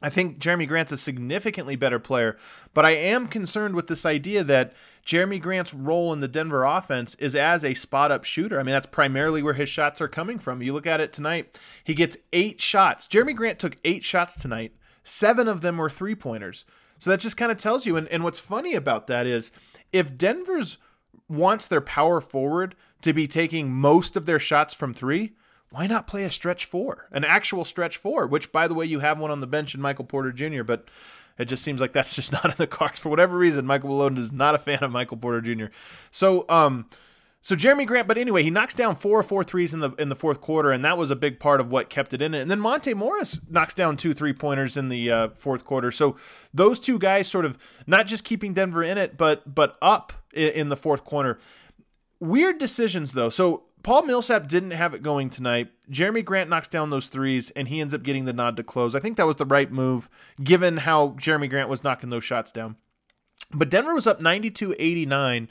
I 0.00 0.10
think 0.10 0.38
Jerami 0.38 0.68
Grant's 0.68 0.92
a 0.92 0.96
significantly 0.96 1.74
better 1.74 1.98
player, 1.98 2.36
but 2.72 2.86
I 2.86 2.90
am 2.90 3.26
concerned 3.26 3.74
with 3.74 3.88
this 3.88 4.06
idea 4.06 4.44
that 4.44 4.72
Jerami 5.04 5.40
Grant's 5.40 5.74
role 5.74 6.12
in 6.12 6.20
the 6.20 6.28
Denver 6.28 6.62
offense 6.62 7.16
is 7.16 7.34
as 7.34 7.64
a 7.64 7.74
spot 7.74 8.12
up 8.12 8.24
shooter. 8.24 8.60
I 8.60 8.62
mean, 8.62 8.74
that's 8.74 8.86
primarily 8.86 9.42
where 9.42 9.54
his 9.54 9.68
shots 9.68 10.00
are 10.00 10.06
coming 10.06 10.38
from. 10.38 10.62
You 10.62 10.72
look 10.72 10.86
at 10.86 11.00
it 11.00 11.12
tonight, 11.12 11.58
he 11.82 11.94
gets 11.94 12.16
eight 12.32 12.60
shots. 12.60 13.08
Jerami 13.08 13.34
Grant 13.34 13.58
took 13.58 13.76
eight 13.84 14.04
shots 14.04 14.40
tonight, 14.40 14.72
seven 15.02 15.48
of 15.48 15.62
them 15.62 15.78
were 15.78 15.90
three 15.90 16.14
pointers. 16.14 16.64
So 17.00 17.10
that 17.10 17.20
just 17.20 17.36
kind 17.36 17.50
of 17.50 17.58
tells 17.58 17.86
you. 17.86 17.96
And, 17.96 18.08
and 18.08 18.22
what's 18.22 18.40
funny 18.40 18.74
about 18.74 19.06
that 19.08 19.26
is 19.26 19.50
if 19.92 20.16
Denver's 20.16 20.78
wants 21.28 21.68
their 21.68 21.80
power 21.80 22.20
forward 22.20 22.74
to 23.02 23.12
be 23.12 23.26
taking 23.26 23.70
most 23.70 24.16
of 24.16 24.26
their 24.26 24.40
shots 24.40 24.74
from 24.74 24.94
three, 24.94 25.32
why 25.70 25.86
not 25.86 26.06
play 26.06 26.24
a 26.24 26.30
stretch 26.30 26.64
four, 26.64 27.08
an 27.12 27.24
actual 27.24 27.64
stretch 27.64 27.96
four? 27.96 28.26
Which, 28.26 28.52
by 28.52 28.68
the 28.68 28.74
way, 28.74 28.86
you 28.86 29.00
have 29.00 29.18
one 29.18 29.30
on 29.30 29.40
the 29.40 29.46
bench 29.46 29.74
in 29.74 29.80
Michael 29.80 30.04
Porter 30.04 30.32
Jr., 30.32 30.62
but 30.62 30.88
it 31.38 31.44
just 31.44 31.62
seems 31.62 31.80
like 31.80 31.92
that's 31.92 32.14
just 32.16 32.32
not 32.32 32.46
in 32.46 32.54
the 32.56 32.66
cards 32.66 32.98
for 32.98 33.08
whatever 33.08 33.36
reason. 33.36 33.66
Michael 33.66 33.90
Malone 33.90 34.16
is 34.16 34.32
not 34.32 34.54
a 34.54 34.58
fan 34.58 34.82
of 34.82 34.90
Michael 34.90 35.16
Porter 35.16 35.40
Jr. 35.40 35.66
So, 36.10 36.46
um, 36.48 36.86
so 37.42 37.54
Jerami 37.54 37.86
Grant, 37.86 38.08
but 38.08 38.18
anyway, 38.18 38.42
he 38.42 38.50
knocks 38.50 38.74
down 38.74 38.94
four 38.96 39.18
or 39.18 39.22
four 39.22 39.44
threes 39.44 39.72
in 39.72 39.80
the 39.80 39.90
in 39.92 40.08
the 40.08 40.16
fourth 40.16 40.40
quarter, 40.40 40.72
and 40.72 40.84
that 40.84 40.98
was 40.98 41.10
a 41.10 41.16
big 41.16 41.38
part 41.38 41.60
of 41.60 41.70
what 41.70 41.88
kept 41.88 42.12
it 42.12 42.20
in 42.20 42.34
it. 42.34 42.40
And 42.40 42.50
then 42.50 42.60
Monte 42.60 42.92
Morris 42.94 43.40
knocks 43.48 43.74
down 43.74 43.96
two 43.96 44.12
three 44.12 44.32
pointers 44.32 44.76
in 44.76 44.88
the 44.88 45.10
uh, 45.10 45.28
fourth 45.30 45.64
quarter. 45.64 45.92
So 45.92 46.16
those 46.52 46.80
two 46.80 46.98
guys 46.98 47.28
sort 47.28 47.44
of 47.44 47.56
not 47.86 48.06
just 48.06 48.24
keeping 48.24 48.54
Denver 48.54 48.82
in 48.82 48.98
it, 48.98 49.16
but 49.16 49.54
but 49.54 49.78
up 49.80 50.12
in, 50.34 50.50
in 50.50 50.68
the 50.68 50.76
fourth 50.76 51.04
quarter. 51.04 51.38
Weird 52.20 52.58
decisions 52.58 53.12
though. 53.12 53.30
So 53.30 53.64
Paul 53.88 54.02
Millsap 54.02 54.48
didn't 54.48 54.72
have 54.72 54.92
it 54.92 55.02
going 55.02 55.30
tonight. 55.30 55.70
Jerami 55.90 56.22
Grant 56.22 56.50
knocks 56.50 56.68
down 56.68 56.90
those 56.90 57.08
threes, 57.08 57.48
and 57.52 57.68
he 57.68 57.80
ends 57.80 57.94
up 57.94 58.02
getting 58.02 58.26
the 58.26 58.34
nod 58.34 58.54
to 58.58 58.62
close. 58.62 58.94
I 58.94 59.00
think 59.00 59.16
that 59.16 59.26
was 59.26 59.36
the 59.36 59.46
right 59.46 59.72
move, 59.72 60.10
given 60.44 60.76
how 60.76 61.12
Jerami 61.12 61.48
Grant 61.48 61.70
was 61.70 61.82
knocking 61.82 62.10
those 62.10 62.22
shots 62.22 62.52
down. 62.52 62.76
But 63.50 63.70
Denver 63.70 63.94
was 63.94 64.06
up 64.06 64.20
92 64.20 64.76
89, 64.78 65.50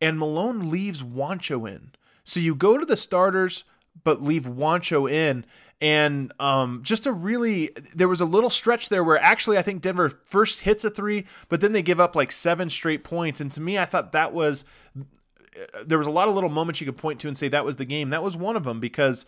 and 0.00 0.18
Malone 0.18 0.70
leaves 0.70 1.02
Juancho 1.02 1.70
in. 1.70 1.92
So 2.24 2.40
you 2.40 2.54
go 2.54 2.78
to 2.78 2.86
the 2.86 2.96
starters, 2.96 3.64
but 4.02 4.22
leave 4.22 4.44
Juancho 4.44 5.06
in. 5.12 5.44
And 5.78 6.32
um, 6.40 6.80
just 6.84 7.04
a 7.04 7.12
really, 7.12 7.68
there 7.94 8.08
was 8.08 8.22
a 8.22 8.24
little 8.24 8.48
stretch 8.48 8.88
there 8.88 9.04
where 9.04 9.20
actually 9.20 9.58
I 9.58 9.62
think 9.62 9.82
Denver 9.82 10.22
first 10.24 10.60
hits 10.60 10.84
a 10.84 10.90
three, 10.90 11.26
but 11.50 11.60
then 11.60 11.72
they 11.72 11.82
give 11.82 12.00
up 12.00 12.16
like 12.16 12.32
seven 12.32 12.70
straight 12.70 13.04
points. 13.04 13.42
And 13.42 13.52
to 13.52 13.60
me, 13.60 13.78
I 13.78 13.84
thought 13.84 14.12
that 14.12 14.32
was, 14.32 14.64
there 15.84 15.98
was 15.98 16.06
a 16.06 16.10
lot 16.10 16.28
of 16.28 16.34
little 16.34 16.50
moments 16.50 16.80
you 16.80 16.86
could 16.86 16.96
point 16.96 17.20
to 17.20 17.28
and 17.28 17.36
say 17.36 17.48
that 17.48 17.64
was 17.64 17.76
the 17.76 17.84
game. 17.84 18.10
That 18.10 18.22
was 18.22 18.36
one 18.36 18.56
of 18.56 18.64
them 18.64 18.80
because 18.80 19.24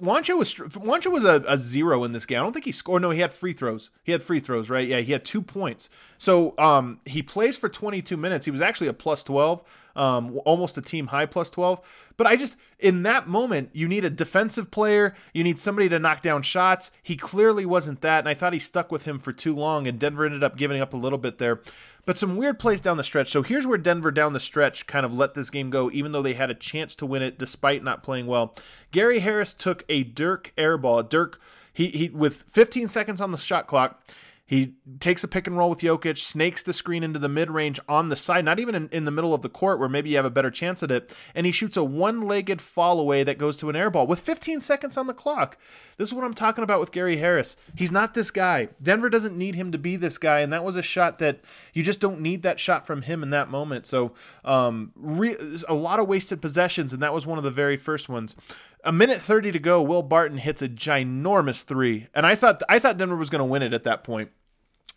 Juancho 0.00 0.38
was 0.38 0.54
Juancho 0.54 1.10
was 1.10 1.24
a, 1.24 1.44
a, 1.46 1.58
zero 1.58 2.04
in 2.04 2.12
this 2.12 2.24
game. 2.24 2.38
I 2.38 2.42
don't 2.42 2.52
think 2.52 2.64
he 2.64 2.72
scored. 2.72 3.02
No, 3.02 3.10
he 3.10 3.20
had 3.20 3.32
free 3.32 3.52
throws. 3.52 3.90
He 4.02 4.12
had 4.12 4.22
free 4.22 4.40
throws, 4.40 4.70
right? 4.70 4.86
Yeah, 4.86 5.00
he 5.00 5.12
had 5.12 5.24
two 5.24 5.42
points. 5.42 5.90
So 6.18 6.54
um, 6.58 7.00
he 7.04 7.22
plays 7.22 7.58
for 7.58 7.68
22 7.68 8.16
minutes. 8.16 8.46
He 8.46 8.50
was 8.50 8.62
actually 8.62 8.88
a 8.88 8.92
plus 8.94 9.22
12, 9.22 9.62
um, 9.96 10.40
almost 10.44 10.78
a 10.78 10.82
team 10.82 11.08
high 11.08 11.26
plus 11.26 11.50
12. 11.50 12.10
But 12.16 12.26
I 12.26 12.36
just 12.36 12.56
in 12.78 13.02
that 13.04 13.28
moment, 13.28 13.70
you 13.72 13.88
need 13.88 14.04
a 14.04 14.10
defensive 14.10 14.70
player. 14.70 15.14
You 15.32 15.44
need 15.44 15.58
somebody 15.58 15.88
to 15.88 15.98
knock 15.98 16.22
down 16.22 16.42
shots. 16.42 16.90
He 17.02 17.16
clearly 17.16 17.66
wasn't 17.66 18.00
that, 18.00 18.20
and 18.20 18.28
I 18.28 18.34
thought 18.34 18.52
he 18.52 18.58
stuck 18.58 18.90
with 18.90 19.04
him 19.04 19.18
for 19.18 19.32
too 19.32 19.54
long. 19.54 19.86
And 19.86 19.98
Denver 19.98 20.24
ended 20.24 20.42
up 20.42 20.56
giving 20.56 20.80
up 20.80 20.92
a 20.92 20.96
little 20.96 21.18
bit 21.18 21.38
there. 21.38 21.60
But 22.06 22.16
some 22.16 22.36
weird 22.36 22.58
plays 22.58 22.80
down 22.80 22.96
the 22.96 23.04
stretch. 23.04 23.30
So 23.30 23.42
here's 23.42 23.66
where 23.66 23.78
Denver 23.78 24.10
down 24.10 24.32
the 24.32 24.40
stretch 24.40 24.86
kind 24.86 25.04
of 25.04 25.16
let 25.16 25.34
this 25.34 25.50
game 25.50 25.70
go, 25.70 25.90
even 25.92 26.12
though 26.12 26.22
they 26.22 26.34
had 26.34 26.50
a 26.50 26.54
chance 26.54 26.94
to 26.96 27.06
win 27.06 27.22
it 27.22 27.38
despite 27.38 27.84
not 27.84 28.02
playing 28.02 28.26
well. 28.26 28.54
Gary 28.90 29.20
Harris 29.20 29.54
took 29.54 29.84
a 29.88 30.02
Dirk 30.02 30.52
airball. 30.56 31.08
Dirk, 31.08 31.40
he, 31.72 31.88
he 31.88 32.08
with 32.08 32.42
15 32.42 32.88
seconds 32.88 33.20
on 33.20 33.32
the 33.32 33.38
shot 33.38 33.66
clock, 33.66 34.02
he 34.50 34.74
takes 34.98 35.22
a 35.22 35.28
pick 35.28 35.46
and 35.46 35.56
roll 35.56 35.70
with 35.70 35.78
Jokic, 35.78 36.18
snakes 36.18 36.64
the 36.64 36.72
screen 36.72 37.04
into 37.04 37.20
the 37.20 37.28
mid 37.28 37.52
range 37.52 37.78
on 37.88 38.08
the 38.08 38.16
side, 38.16 38.44
not 38.44 38.58
even 38.58 38.74
in, 38.74 38.88
in, 38.88 39.04
the 39.04 39.12
middle 39.12 39.32
of 39.32 39.42
the 39.42 39.48
court 39.48 39.78
where 39.78 39.88
maybe 39.88 40.10
you 40.10 40.16
have 40.16 40.24
a 40.24 40.30
better 40.30 40.50
chance 40.50 40.82
at 40.82 40.90
it. 40.90 41.08
And 41.36 41.46
he 41.46 41.52
shoots 41.52 41.76
a 41.76 41.84
one 41.84 42.22
legged 42.22 42.60
fall 42.60 42.98
away 42.98 43.22
that 43.22 43.38
goes 43.38 43.56
to 43.58 43.70
an 43.70 43.76
air 43.76 43.90
ball 43.90 44.08
with 44.08 44.18
15 44.18 44.58
seconds 44.58 44.96
on 44.96 45.06
the 45.06 45.14
clock. 45.14 45.56
This 45.98 46.08
is 46.08 46.14
what 46.14 46.24
I'm 46.24 46.34
talking 46.34 46.64
about 46.64 46.80
with 46.80 46.90
Gary 46.90 47.18
Harris. 47.18 47.54
He's 47.76 47.92
not 47.92 48.14
this 48.14 48.32
guy. 48.32 48.70
Denver 48.82 49.08
doesn't 49.08 49.38
need 49.38 49.54
him 49.54 49.70
to 49.70 49.78
be 49.78 49.94
this 49.94 50.18
guy. 50.18 50.40
And 50.40 50.52
that 50.52 50.64
was 50.64 50.74
a 50.74 50.82
shot 50.82 51.20
that 51.20 51.38
you 51.72 51.84
just 51.84 52.00
don't 52.00 52.20
need 52.20 52.42
that 52.42 52.58
shot 52.58 52.84
from 52.84 53.02
him 53.02 53.22
in 53.22 53.30
that 53.30 53.50
moment. 53.50 53.86
So, 53.86 54.14
um, 54.44 54.90
re- 54.96 55.36
a 55.68 55.74
lot 55.74 56.00
of 56.00 56.08
wasted 56.08 56.42
possessions. 56.42 56.92
And 56.92 57.00
that 57.04 57.14
was 57.14 57.24
one 57.24 57.38
of 57.38 57.44
the 57.44 57.52
very 57.52 57.76
first 57.76 58.08
ones. 58.08 58.34
A 58.82 58.90
minute 58.90 59.18
30 59.18 59.52
to 59.52 59.60
go, 59.60 59.80
Will 59.80 60.02
Barton 60.02 60.38
hits 60.38 60.60
a 60.60 60.68
ginormous 60.68 61.62
three. 61.62 62.08
And 62.16 62.26
I 62.26 62.34
thought 62.34 62.60
I 62.68 62.80
thought 62.80 62.98
Denver 62.98 63.14
was 63.14 63.30
going 63.30 63.38
to 63.38 63.44
win 63.44 63.62
it 63.62 63.72
at 63.72 63.84
that 63.84 64.02
point. 64.02 64.30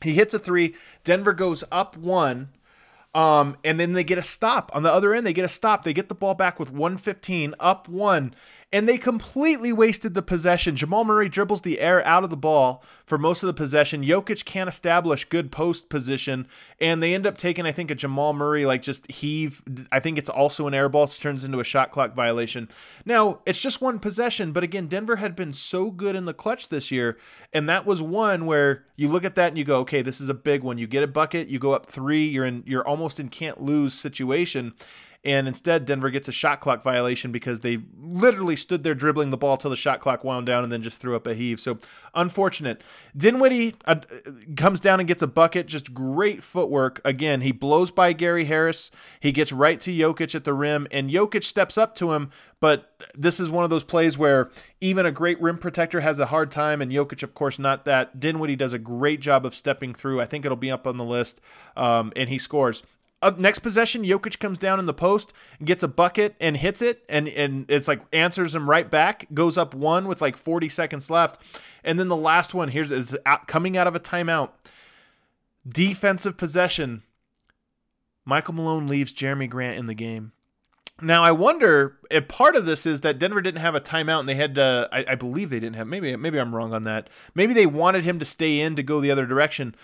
He 0.04 0.14
hits 0.14 0.34
a 0.34 0.40
three. 0.40 0.76
Denver 1.04 1.34
goes 1.34 1.64
up 1.72 1.98
one. 1.98 2.50
Um, 3.16 3.58
and 3.64 3.80
then 3.80 3.94
they 3.94 4.04
get 4.04 4.18
a 4.18 4.24
stop 4.24 4.72
on 4.74 4.84
the 4.84 4.92
other 4.92 5.14
end. 5.14 5.26
They 5.26 5.34
get 5.34 5.46
a 5.46 5.50
stop. 5.50 5.84
They 5.84 5.94
get 5.94 6.10
the 6.10 6.16
ball 6.16 6.34
back 6.34 6.60
with 6.60 6.72
115, 6.72 7.54
up 7.60 7.88
one, 7.88 8.34
and 8.74 8.90
they 8.90 8.98
completely 8.98 9.72
wasted 9.72 10.16
the 10.16 10.24
possession. 10.24 10.76
Jamal 10.76 11.06
Murray 11.06 11.30
dribbles 11.30 11.62
the 11.62 11.80
air 11.80 12.06
out 12.08 12.24
of 12.24 12.32
the 12.32 12.36
ball 12.36 12.84
for 13.06 13.20
most 13.20 13.44
of 13.44 13.48
the 13.48 13.54
possession. 13.54 14.04
Jokic 14.04 14.44
can't 14.46 14.68
establish 14.68 15.26
good 15.26 15.52
post 15.52 15.90
position, 15.90 16.48
and 16.82 17.02
they 17.02 17.14
end 17.14 17.28
up 17.28 17.38
taking, 17.38 17.68
I 17.68 17.72
think, 17.72 17.92
a 17.92 17.96
Jamal 17.96 18.34
Murray 18.34 18.66
like 18.66 18.82
just 18.82 19.10
heave. 19.10 19.62
I 19.92 20.00
think 20.00 20.18
it's 20.18 20.28
also 20.28 20.66
an 20.66 20.74
air 20.74 20.90
ball. 20.90 21.06
So 21.06 21.22
turns 21.22 21.44
into 21.44 21.60
a 21.60 21.64
shot 21.64 21.92
clock 21.92 22.16
violation. 22.16 22.68
Now 23.06 23.42
it's 23.46 23.62
just 23.62 23.80
one 23.80 24.00
possession, 24.00 24.52
but 24.52 24.64
again, 24.64 24.88
Denver 24.88 25.18
had 25.18 25.36
been 25.36 25.54
so 25.54 25.92
good 25.92 26.16
in 26.16 26.26
the 26.26 26.34
clutch 26.34 26.70
this 26.70 26.90
year, 26.90 27.18
and 27.54 27.70
that 27.70 27.86
was 27.86 28.02
one 28.02 28.48
where 28.48 28.86
you 28.96 29.08
look 29.08 29.24
at 29.24 29.36
that 29.36 29.50
and 29.50 29.58
you 29.58 29.64
go, 29.64 29.80
okay, 29.82 30.02
this 30.02 30.20
is 30.20 30.30
a 30.30 30.34
big 30.34 30.64
one. 30.64 30.80
You 30.80 30.88
get 30.88 31.04
a 31.04 31.08
bucket, 31.08 31.48
you 31.48 31.60
go 31.60 31.74
up 31.74 31.86
three, 31.86 32.26
you're 32.26 32.46
in, 32.46 32.64
you're 32.66 32.88
almost 32.88 33.20
in 33.20 33.30
can't 33.30 33.62
lose 33.62 33.94
situation 33.94 34.74
and 35.26 35.48
instead 35.48 35.86
Denver 35.86 36.10
gets 36.10 36.28
a 36.28 36.32
shot 36.32 36.60
clock 36.60 36.84
violation 36.84 37.32
because 37.32 37.62
they 37.62 37.80
literally 37.98 38.56
stood 38.56 38.84
there 38.84 38.94
dribbling 38.94 39.30
the 39.30 39.38
ball 39.38 39.56
till 39.56 39.70
the 39.70 39.78
shot 39.78 40.02
clock 40.02 40.24
wound 40.24 40.46
down 40.46 40.64
and 40.64 40.72
then 40.72 40.82
just 40.82 40.98
threw 40.98 41.16
up 41.16 41.26
a 41.26 41.34
heave. 41.34 41.60
So 41.60 41.80
unfortunate. 42.14 42.84
Dinwiddie 43.16 43.76
uh, 43.86 44.02
comes 44.58 44.80
down 44.80 45.00
and 45.00 45.08
gets 45.08 45.22
a 45.22 45.28
bucket. 45.28 45.68
Just 45.68 45.94
great 45.94 46.44
footwork. 46.44 47.00
Again, 47.06 47.42
he 47.42 47.52
blows 47.52 47.90
by 47.90 48.12
Gary 48.12 48.46
Harris. 48.46 48.92
He 49.20 49.32
gets 49.32 49.52
right 49.52 49.80
to 49.80 49.92
Jokic 49.92 50.36
at 50.36 50.44
the 50.44 50.54
rim, 50.54 50.88
and 50.92 51.10
Jokic 51.10 51.44
steps 51.44 51.78
up 51.78 51.96
to 51.96 52.12
him. 52.14 52.30
But 52.60 52.94
this 53.14 53.40
is 53.40 53.50
one 53.52 53.64
of 53.64 53.70
those 53.70 53.84
plays 53.84 54.18
where 54.18 54.50
even 54.80 55.06
a 55.06 55.12
great 55.12 55.42
rim 55.42 55.58
protector 55.58 56.02
has 56.02 56.20
a 56.20 56.28
hard 56.28 56.52
time, 56.52 56.82
and 56.82 56.92
Jokic, 56.92 57.24
of 57.24 57.34
course, 57.34 57.60
not 57.60 57.86
that. 57.86 58.20
Dinwiddie 58.20 58.56
does 58.56 58.74
a 58.74 58.80
great 58.80 59.20
job 59.22 59.46
of 59.46 59.56
stepping 59.56 59.94
through. 59.94 60.22
I 60.22 60.26
think 60.26 60.46
it'll 60.46 60.56
be 60.56 60.72
up 60.72 60.88
on 60.88 60.98
the 60.98 61.04
list, 61.04 61.42
um, 61.76 62.12
and 62.16 62.30
he 62.30 62.38
scores. 62.38 62.84
Next 63.38 63.60
possession, 63.60 64.04
Jokic 64.04 64.40
comes 64.40 64.58
down 64.58 64.80
in 64.80 64.86
the 64.86 64.94
post, 64.94 65.34
gets 65.64 65.84
a 65.84 65.88
bucket 65.88 66.36
and 66.40 66.58
hits 66.58 66.82
it, 66.82 67.04
and 67.08 67.28
and 67.28 67.66
it's 67.70 67.88
like 67.88 68.02
answers 68.12 68.56
him 68.56 68.70
right 68.70 68.90
back. 68.90 69.28
Goes 69.34 69.58
up 69.58 69.74
one 69.74 70.08
with 70.08 70.22
like 70.22 70.38
40 70.38 70.70
seconds 70.70 71.10
left, 71.10 71.42
and 71.84 72.00
then 72.00 72.08
the 72.08 72.16
last 72.16 72.54
one 72.54 72.70
here's 72.70 72.92
is 72.92 73.18
coming 73.48 73.78
out 73.78 73.88
of 73.88 73.96
a 73.96 74.00
timeout. 74.00 74.50
Defensive 75.68 76.38
possession. 76.38 77.04
Michael 78.26 78.54
Malone 78.54 78.88
leaves 78.88 79.14
Jerami 79.14 79.50
Grant 79.50 79.78
in 79.78 79.88
the 79.88 79.94
game. 79.94 80.32
Now 81.02 81.24
I 81.24 81.32
wonder 81.32 81.98
if 82.12 82.28
part 82.28 82.56
of 82.56 82.66
this 82.66 82.86
is 82.86 83.02
that 83.02 83.20
Denver 83.20 83.42
didn't 83.42 83.62
have 83.62 83.76
a 83.76 83.82
timeout 83.82 84.20
and 84.20 84.30
they 84.30 84.36
had 84.36 84.56
to. 84.56 84.88
I, 84.92 85.06
I 85.10 85.16
believe 85.16 85.50
they 85.50 85.60
didn't 85.60 85.76
have. 85.76 85.88
Maybe 85.88 86.16
maybe 86.16 86.40
I'm 86.40 86.54
wrong 86.54 86.74
on 86.74 86.84
that. 86.84 87.10
Maybe 87.34 87.54
they 87.54 87.66
wanted 87.66 88.04
him 88.04 88.20
to 88.20 88.26
stay 88.26 88.60
in 88.60 88.76
to 88.76 88.84
go 88.84 89.00
the 89.00 89.12
other 89.12 89.26
direction. 89.26 89.76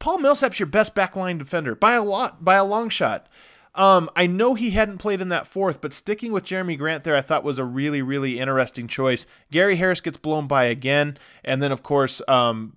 Paul 0.00 0.18
Millsap's 0.18 0.58
your 0.58 0.66
best 0.66 0.94
backline 0.94 1.38
defender 1.38 1.76
by 1.76 1.94
a 1.94 2.02
lot, 2.02 2.44
by 2.44 2.56
a 2.56 2.64
long 2.64 2.88
shot. 2.88 3.28
Um, 3.76 4.10
I 4.16 4.26
know 4.26 4.54
he 4.54 4.70
hadn't 4.70 4.98
played 4.98 5.20
in 5.20 5.28
that 5.28 5.46
fourth, 5.46 5.80
but 5.80 5.92
sticking 5.92 6.32
with 6.32 6.44
Jerami 6.44 6.76
Grant 6.76 7.04
there, 7.04 7.14
I 7.14 7.20
thought 7.20 7.44
was 7.44 7.60
a 7.60 7.64
really, 7.64 8.02
really 8.02 8.40
interesting 8.40 8.88
choice. 8.88 9.26
Gary 9.52 9.76
Harris 9.76 10.00
gets 10.00 10.16
blown 10.16 10.48
by 10.48 10.64
again, 10.64 11.18
and 11.44 11.62
then 11.62 11.70
of 11.70 11.84
course, 11.84 12.20
um, 12.26 12.72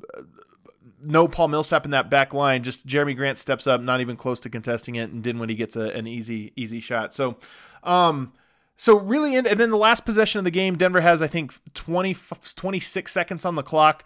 no 1.01 1.27
Paul 1.27 1.47
Millsap 1.47 1.86
in 1.86 1.91
that 1.91 2.12
back 2.12 2.33
line. 2.33 2.62
Just 2.62 2.86
Jerami 2.86 3.15
Grant 3.15 3.39
steps 3.39 3.65
up, 3.65 3.81
not 3.81 4.01
even 4.01 4.15
close 4.15 4.39
to 4.41 4.49
contesting 4.49 4.95
it, 4.95 5.09
and 5.09 5.23
did 5.23 5.39
when 5.39 5.49
he 5.49 5.55
gets 5.55 5.75
a, 5.75 5.89
an 5.89 6.05
easy, 6.05 6.53
easy 6.55 6.79
shot. 6.79 7.12
So, 7.12 7.38
um, 7.83 8.33
so 8.77 8.99
really, 8.99 9.36
and 9.36 9.47
then 9.47 9.71
the 9.71 9.77
last 9.77 10.05
possession 10.05 10.39
of 10.39 10.45
the 10.45 10.51
game, 10.51 10.77
Denver 10.77 11.01
has 11.01 11.21
I 11.21 11.27
think 11.27 11.53
20, 11.73 12.15
26 12.55 13.12
seconds 13.12 13.45
on 13.45 13.55
the 13.55 13.63
clock 13.63 14.03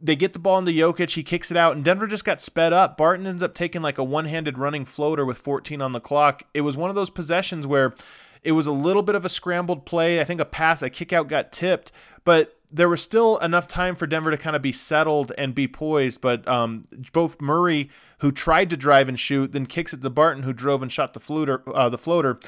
they 0.00 0.16
get 0.16 0.32
the 0.32 0.38
ball 0.38 0.58
into 0.58 0.72
Jokic. 0.72 1.14
He 1.14 1.22
kicks 1.22 1.50
it 1.50 1.56
out, 1.56 1.74
and 1.76 1.84
Denver 1.84 2.06
just 2.06 2.24
got 2.24 2.40
sped 2.40 2.72
up. 2.72 2.96
Barton 2.96 3.26
ends 3.26 3.42
up 3.42 3.54
taking 3.54 3.82
like 3.82 3.98
a 3.98 4.04
one 4.04 4.26
handed 4.26 4.58
running 4.58 4.84
floater 4.84 5.24
with 5.24 5.38
14 5.38 5.80
on 5.80 5.92
the 5.92 6.00
clock. 6.00 6.42
It 6.54 6.62
was 6.62 6.76
one 6.76 6.90
of 6.90 6.96
those 6.96 7.10
possessions 7.10 7.66
where 7.66 7.94
it 8.42 8.52
was 8.52 8.66
a 8.66 8.72
little 8.72 9.02
bit 9.02 9.14
of 9.14 9.24
a 9.24 9.28
scrambled 9.28 9.86
play. 9.86 10.20
I 10.20 10.24
think 10.24 10.40
a 10.40 10.44
pass, 10.44 10.82
a 10.82 10.90
kick 10.90 11.12
out 11.12 11.28
got 11.28 11.52
tipped, 11.52 11.92
but 12.24 12.55
there 12.70 12.88
was 12.88 13.02
still 13.02 13.38
enough 13.38 13.68
time 13.68 13.94
for 13.94 14.06
Denver 14.06 14.30
to 14.30 14.36
kind 14.36 14.56
of 14.56 14.62
be 14.62 14.72
settled 14.72 15.32
and 15.38 15.54
be 15.54 15.68
poised. 15.68 16.20
But 16.20 16.46
um, 16.48 16.82
both 17.12 17.40
Murray, 17.40 17.90
who 18.18 18.32
tried 18.32 18.70
to 18.70 18.76
drive 18.76 19.08
and 19.08 19.18
shoot, 19.18 19.52
then 19.52 19.66
kicks 19.66 19.92
it 19.92 20.02
to 20.02 20.10
Barton, 20.10 20.42
who 20.42 20.52
drove 20.52 20.82
and 20.82 20.90
shot 20.90 21.14
the 21.14 21.20
floater. 21.20 21.62
Uh, 21.74 21.88
the 21.88 21.98
floater. 21.98 22.38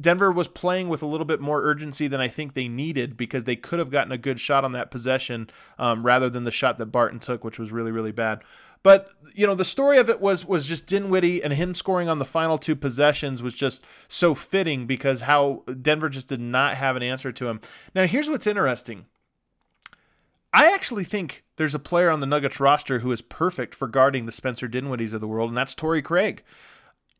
Denver 0.00 0.30
was 0.30 0.48
playing 0.48 0.88
with 0.88 1.02
a 1.02 1.06
little 1.06 1.24
bit 1.24 1.40
more 1.40 1.62
urgency 1.62 2.06
than 2.06 2.20
I 2.20 2.28
think 2.28 2.54
they 2.54 2.68
needed 2.68 3.16
because 3.16 3.44
they 3.44 3.56
could 3.56 3.78
have 3.78 3.90
gotten 3.90 4.12
a 4.12 4.18
good 4.18 4.40
shot 4.40 4.64
on 4.64 4.72
that 4.72 4.90
possession 4.90 5.48
um, 5.78 6.04
rather 6.04 6.28
than 6.28 6.44
the 6.44 6.50
shot 6.50 6.78
that 6.78 6.86
Barton 6.86 7.18
took, 7.18 7.44
which 7.44 7.58
was 7.58 7.72
really 7.72 7.92
really 7.92 8.12
bad. 8.12 8.42
But 8.82 9.10
you 9.34 9.46
know, 9.46 9.54
the 9.54 9.64
story 9.64 9.98
of 9.98 10.10
it 10.10 10.20
was 10.20 10.44
was 10.44 10.66
just 10.66 10.86
Dinwiddie 10.86 11.42
and 11.42 11.52
him 11.52 11.74
scoring 11.74 12.08
on 12.08 12.18
the 12.18 12.24
final 12.24 12.58
two 12.58 12.76
possessions 12.76 13.42
was 13.42 13.54
just 13.54 13.84
so 14.08 14.34
fitting 14.34 14.86
because 14.86 15.22
how 15.22 15.62
Denver 15.80 16.08
just 16.08 16.28
did 16.28 16.40
not 16.40 16.74
have 16.74 16.96
an 16.96 17.02
answer 17.02 17.32
to 17.32 17.48
him. 17.48 17.60
Now, 17.94 18.06
here's 18.06 18.28
what's 18.28 18.46
interesting. 18.46 19.06
I 20.52 20.70
actually 20.72 21.04
think 21.04 21.44
there's 21.56 21.74
a 21.74 21.78
player 21.78 22.10
on 22.10 22.20
the 22.20 22.26
Nuggets 22.26 22.60
roster 22.60 22.98
who 22.98 23.12
is 23.12 23.22
perfect 23.22 23.74
for 23.74 23.88
guarding 23.88 24.26
the 24.26 24.32
Spencer 24.32 24.68
Dinwiddies 24.68 25.14
of 25.14 25.20
the 25.20 25.28
world, 25.28 25.50
and 25.50 25.56
that's 25.56 25.74
Torrey 25.74 26.02
Craig. 26.02 26.42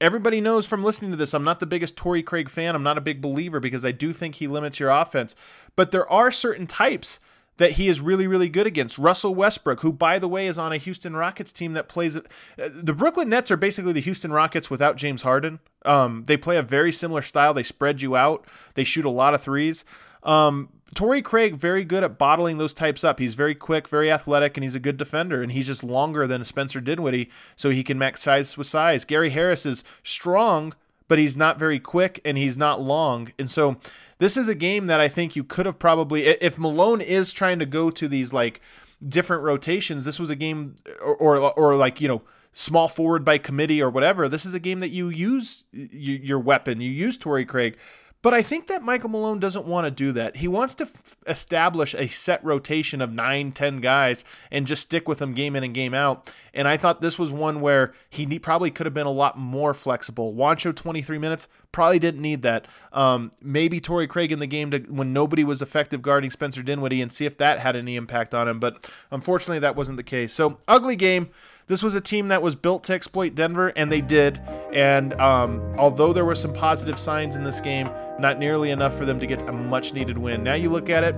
Everybody 0.01 0.41
knows 0.41 0.67
from 0.67 0.85
listening 0.85 1.13
to 1.13 1.17
this, 1.17 1.33
I'm 1.33 1.45
not 1.45 1.61
the 1.61 1.67
biggest 1.67 1.97
Torrey 1.97 2.23
Craig 2.23 2.51
fan. 2.51 2.75
I'm 2.75 2.83
not 2.83 2.99
a 2.99 3.03
big 3.03 3.21
believer 3.23 3.61
because 3.61 3.85
I 3.85 3.93
do 3.93 4.13
think 4.13 4.35
he 4.35 4.49
limits 4.49 4.81
your 4.81 4.91
offense. 4.91 5.37
But 5.77 5.93
there 5.93 6.11
are 6.11 6.31
certain 6.31 6.67
types 6.67 7.21
that 7.59 7.73
he 7.73 7.89
is 7.89 8.01
really, 8.01 8.27
really 8.27 8.49
good 8.49 8.67
against. 8.67 8.99
Russell 8.99 9.35
Westbrook, 9.35 9.81
who, 9.81 9.93
by 9.93 10.19
the 10.19 10.29
way, 10.29 10.47
is 10.47 10.59
on 10.59 10.73
a 10.73 10.79
Houston 10.79 11.15
Rockets 11.15 11.53
team 11.53 11.75
that 11.75 11.89
plays. 11.89 12.17
Uh, 12.17 12.23
the 12.57 12.95
Brooklyn 12.95 13.29
Nets 13.29 13.51
are 13.51 13.57
basically 13.57 13.93
the 13.93 14.01
Houston 14.01 14.33
Rockets 14.33 14.71
without 14.71 14.97
James 14.97 15.23
Harden. 15.23 15.61
Um, 15.85 16.25
they 16.27 16.37
play 16.37 16.57
a 16.57 16.63
very 16.63 16.93
similar 16.93 17.23
style. 17.23 17.55
They 17.55 17.63
spread 17.63 18.03
you 18.03 18.17
out, 18.17 18.47
they 18.75 18.85
shoot 18.85 19.05
a 19.05 19.11
lot 19.11 19.35
of 19.35 19.43
threes. 19.43 19.85
Um, 20.23 20.71
Torrey 20.95 21.23
Craig 21.23 21.55
very 21.55 21.85
good 21.85 22.05
at 22.05 22.19
bottling 22.19 22.59
those 22.59 22.75
types 22.75 23.03
up. 23.03 23.19
He's 23.19 23.35
very 23.35 23.55
quick, 23.55 23.89
very 23.89 24.11
athletic, 24.11 24.57
and 24.57 24.65
he's 24.65 24.75
a 24.75 24.81
good 24.81 24.97
defender. 24.97 25.43
And 25.43 25.53
he's 25.53 25.67
just 25.67 25.83
longer 25.83 26.27
than 26.27 26.45
Spencer 26.45 26.81
Dinwiddie, 26.81 27.31
so 27.57 27.71
he 27.71 27.83
can 27.83 27.99
max 27.99 28.23
size 28.23 28.57
with 28.59 28.67
size. 28.67 29.05
Gary 29.05 29.31
Harris 29.31 29.65
is 29.65 29.85
strong, 30.03 30.75
but 31.09 31.19
he's 31.19 31.37
not 31.37 31.59
very 31.59 31.79
quick 31.79 32.21
and 32.25 32.39
he's 32.39 32.59
not 32.59 32.81
long. 32.81 33.33
And 33.39 33.51
so 33.51 33.77
this 34.19 34.37
is 34.37 34.49
a 34.49 34.55
game 34.55 34.87
that 34.87 35.01
I 35.01 35.09
think 35.09 35.37
you 35.37 35.45
could 35.45 35.67
have 35.67 35.79
probably 35.79 36.27
if 36.27 36.59
Malone 36.59 37.01
is 37.01 37.33
trying 37.33 37.59
to 37.59 37.67
go 37.67 37.91
to 37.91 38.09
these 38.09 38.33
like 38.33 38.61
different 39.07 39.43
rotations, 39.43 40.05
this 40.05 40.19
was 40.19 40.31
a 40.31 40.37
game 40.37 40.77
or 41.01 41.17
or, 41.17 41.53
or 41.53 41.77
like, 41.77 42.01
you 42.01 42.09
know, 42.09 42.23
small 42.53 42.89
forward 42.89 43.25
by 43.25 43.39
committee 43.39 43.83
or 43.83 43.91
whatever. 43.91 44.29
This 44.29 44.45
is 44.45 44.55
a 44.55 44.61
game 44.61 44.79
that 44.81 44.91
you 44.91 45.09
use 45.09 45.65
your 45.73 46.39
weapon. 46.39 46.81
You 46.81 46.91
use 46.91 47.17
Torrey 47.17 47.45
Craig. 47.45 47.77
But 48.23 48.33
I 48.33 48.43
think 48.43 48.69
that 48.69 48.85
Michael 48.85 49.11
Malone 49.11 49.41
doesn't 49.41 49.67
want 49.67 49.85
to 49.85 49.91
do 49.91 50.13
that. 50.13 50.37
He 50.37 50.47
wants 50.47 50.77
to 50.77 50.85
f- 50.85 51.17
establish 51.27 51.93
a 51.95 52.07
set 52.07 52.43
rotation 52.45 53.01
of 53.01 53.13
nine, 53.13 53.51
ten 53.51 53.81
guys 53.81 54.25
and 54.51 54.65
just 54.65 54.83
stick 54.83 55.09
with 55.09 55.19
them 55.19 55.35
game 55.35 55.57
in 55.57 55.65
and 55.65 55.75
game 55.75 55.93
out. 55.93 56.33
And 56.55 56.69
I 56.69 56.77
thought 56.77 57.01
this 57.01 57.19
was 57.19 57.33
one 57.33 57.61
where 57.61 57.93
he 58.09 58.25
need, 58.25 58.39
probably 58.45 58.71
could 58.71 58.87
have 58.87 58.95
been 58.95 59.07
a 59.09 59.11
lot 59.11 59.39
more 59.39 59.75
flexible. 59.75 60.35
Juancho, 60.35 60.75
23 60.75 61.19
minutes, 61.19 61.49
probably 61.73 61.99
didn't 61.99 62.21
need 62.21 62.43
that. 62.43 62.67
Um, 62.93 63.33
maybe 63.41 63.81
Torrey 63.81 64.07
Craig 64.07 64.31
in 64.31 64.39
the 64.39 64.47
game 64.47 64.71
to, 64.71 64.79
when 64.81 65.13
nobody 65.13 65.43
was 65.43 65.63
effective 65.63 66.03
guarding 66.03 66.31
Spencer 66.31 66.63
Dinwiddie 66.63 67.03
and 67.03 67.11
see 67.11 67.27
if 67.27 67.37
that 67.39 67.59
had 67.59 67.75
any 67.75 67.97
impact 67.97 68.35
on 68.35 68.47
him. 68.47 68.61
But 68.61 68.89
unfortunately, 69.11 69.59
that 69.61 69.75
wasn't 69.75 69.97
the 69.97 70.03
case. 70.03 70.33
So, 70.33 70.59
ugly 70.69 70.97
game. 70.97 71.31
This 71.69 71.83
was 71.83 71.95
a 71.95 72.01
team 72.01 72.29
that 72.29 72.43
was 72.43 72.55
built 72.55 72.85
to 72.85 72.93
exploit 72.93 73.35
Denver, 73.35 73.69
and 73.77 73.91
they 73.91 74.01
did. 74.01 74.39
And 74.73 75.19
um, 75.21 75.61
although 75.79 76.13
there 76.13 76.25
were 76.25 76.35
some 76.35 76.53
positive 76.53 76.99
signs 76.99 77.37
in 77.37 77.45
this 77.45 77.61
game, 77.61 77.89
not 78.19 78.39
nearly 78.39 78.71
enough 78.71 78.97
for 78.97 79.07
them 79.07 79.19
to 79.21 79.27
get 79.27 79.43
a 79.49 79.53
much 79.53 79.95
needed 79.95 80.19
win. 80.19 80.43
Now 80.43 80.55
you 80.55 80.69
look 80.69 80.91
at 80.91 81.05
it, 81.05 81.15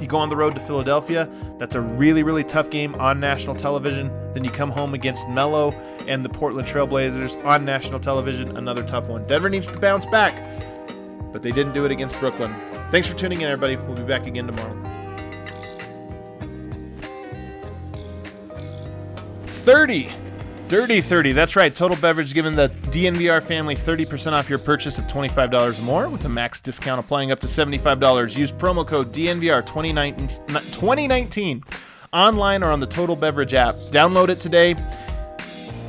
you 0.00 0.06
go 0.06 0.18
on 0.18 0.28
the 0.28 0.36
road 0.36 0.54
to 0.54 0.60
Philadelphia. 0.60 1.28
That's 1.58 1.74
a 1.74 1.80
really, 1.80 2.22
really 2.22 2.44
tough 2.44 2.70
game 2.70 2.94
on 2.96 3.20
national 3.20 3.54
television. 3.54 4.10
Then 4.32 4.44
you 4.44 4.50
come 4.50 4.70
home 4.70 4.94
against 4.94 5.28
Melo 5.28 5.72
and 6.06 6.24
the 6.24 6.28
Portland 6.28 6.68
Trailblazers 6.68 7.42
on 7.44 7.64
national 7.64 8.00
television. 8.00 8.56
Another 8.56 8.82
tough 8.82 9.08
one. 9.08 9.26
Denver 9.26 9.48
needs 9.48 9.68
to 9.68 9.78
bounce 9.78 10.06
back, 10.06 10.36
but 11.32 11.42
they 11.42 11.52
didn't 11.52 11.72
do 11.72 11.84
it 11.84 11.90
against 11.90 12.18
Brooklyn. 12.20 12.54
Thanks 12.90 13.08
for 13.08 13.14
tuning 13.14 13.40
in, 13.40 13.48
everybody. 13.48 13.76
We'll 13.76 13.96
be 13.96 14.02
back 14.02 14.26
again 14.26 14.46
tomorrow. 14.46 14.74
30. 19.46 20.25
Dirty 20.68 21.00
30. 21.00 21.32
That's 21.32 21.54
right. 21.54 21.72
Total 21.72 21.96
Beverage 21.96 22.34
giving 22.34 22.56
the 22.56 22.68
DNVR 22.68 23.40
family 23.40 23.76
30% 23.76 24.32
off 24.32 24.50
your 24.50 24.58
purchase 24.58 24.98
of 24.98 25.04
$25 25.04 25.78
or 25.78 25.82
more 25.82 26.08
with 26.08 26.24
a 26.24 26.28
max 26.28 26.60
discount 26.60 26.98
applying 26.98 27.30
up 27.30 27.38
to 27.40 27.46
$75. 27.46 28.36
Use 28.36 28.50
promo 28.50 28.84
code 28.84 29.12
DNVR 29.12 29.64
2019, 29.64 31.62
online 32.12 32.64
or 32.64 32.72
on 32.72 32.80
the 32.80 32.86
Total 32.86 33.14
Beverage 33.14 33.54
app. 33.54 33.76
Download 33.90 34.28
it 34.28 34.40
today. 34.40 34.70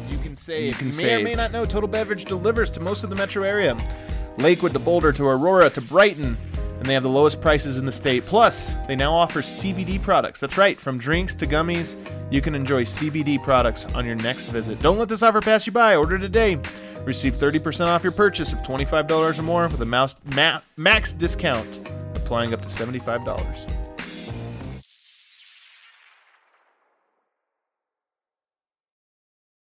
You 0.10 0.20
can 0.20 0.36
save. 0.36 0.68
You, 0.68 0.74
can 0.74 0.88
you 0.88 0.94
may 0.94 1.02
save. 1.02 1.22
or 1.22 1.24
may 1.24 1.34
not 1.34 1.52
know 1.52 1.66
Total 1.66 1.90
Beverage 1.90 2.26
delivers 2.26 2.70
to 2.70 2.80
most 2.80 3.04
of 3.04 3.10
the 3.10 3.16
metro 3.16 3.42
area. 3.44 3.76
Lakewood 4.38 4.74
to 4.74 4.80
Boulder 4.80 5.12
to 5.14 5.26
Aurora 5.26 5.72
to 5.72 5.82
Brighton 5.82 6.38
and 6.88 6.92
they 6.92 6.94
have 6.94 7.04
the 7.04 7.10
lowest 7.10 7.42
prices 7.42 7.78
in 7.78 7.86
the 7.86 7.92
state. 7.92 8.26
Plus, 8.26 8.74
they 8.88 8.96
now 8.96 9.14
offer 9.14 9.42
CBD 9.42 10.02
products. 10.02 10.40
That's 10.40 10.58
right, 10.58 10.80
from 10.80 10.98
drinks 10.98 11.36
to 11.36 11.46
gummies, 11.46 11.98
you 12.32 12.42
can 12.42 12.56
enjoy 12.56 12.86
CBD 12.86 13.44
products 13.44 13.84
on 13.94 14.06
your 14.06 14.16
next 14.16 14.46
visit. 14.46 14.80
Don't 14.80 14.98
let 14.98 15.10
this 15.10 15.22
offer 15.22 15.42
pass 15.42 15.68
you 15.68 15.74
by. 15.74 15.98
Order 15.98 16.18
today. 16.18 16.58
Receive 17.04 17.34
30% 17.34 17.88
off 17.88 18.04
your 18.04 18.14
purchase 18.14 18.54
of 18.54 18.60
$25 18.60 19.38
or 19.38 19.44
more 19.44 19.68
with 19.68 19.82
a 19.82 19.86
mouse, 19.86 20.16
ma- 20.34 20.62
max 20.78 21.12
discount, 21.12 21.68
applying 22.16 22.54
up 22.54 22.62
to 22.62 22.70
$75. 22.70 23.77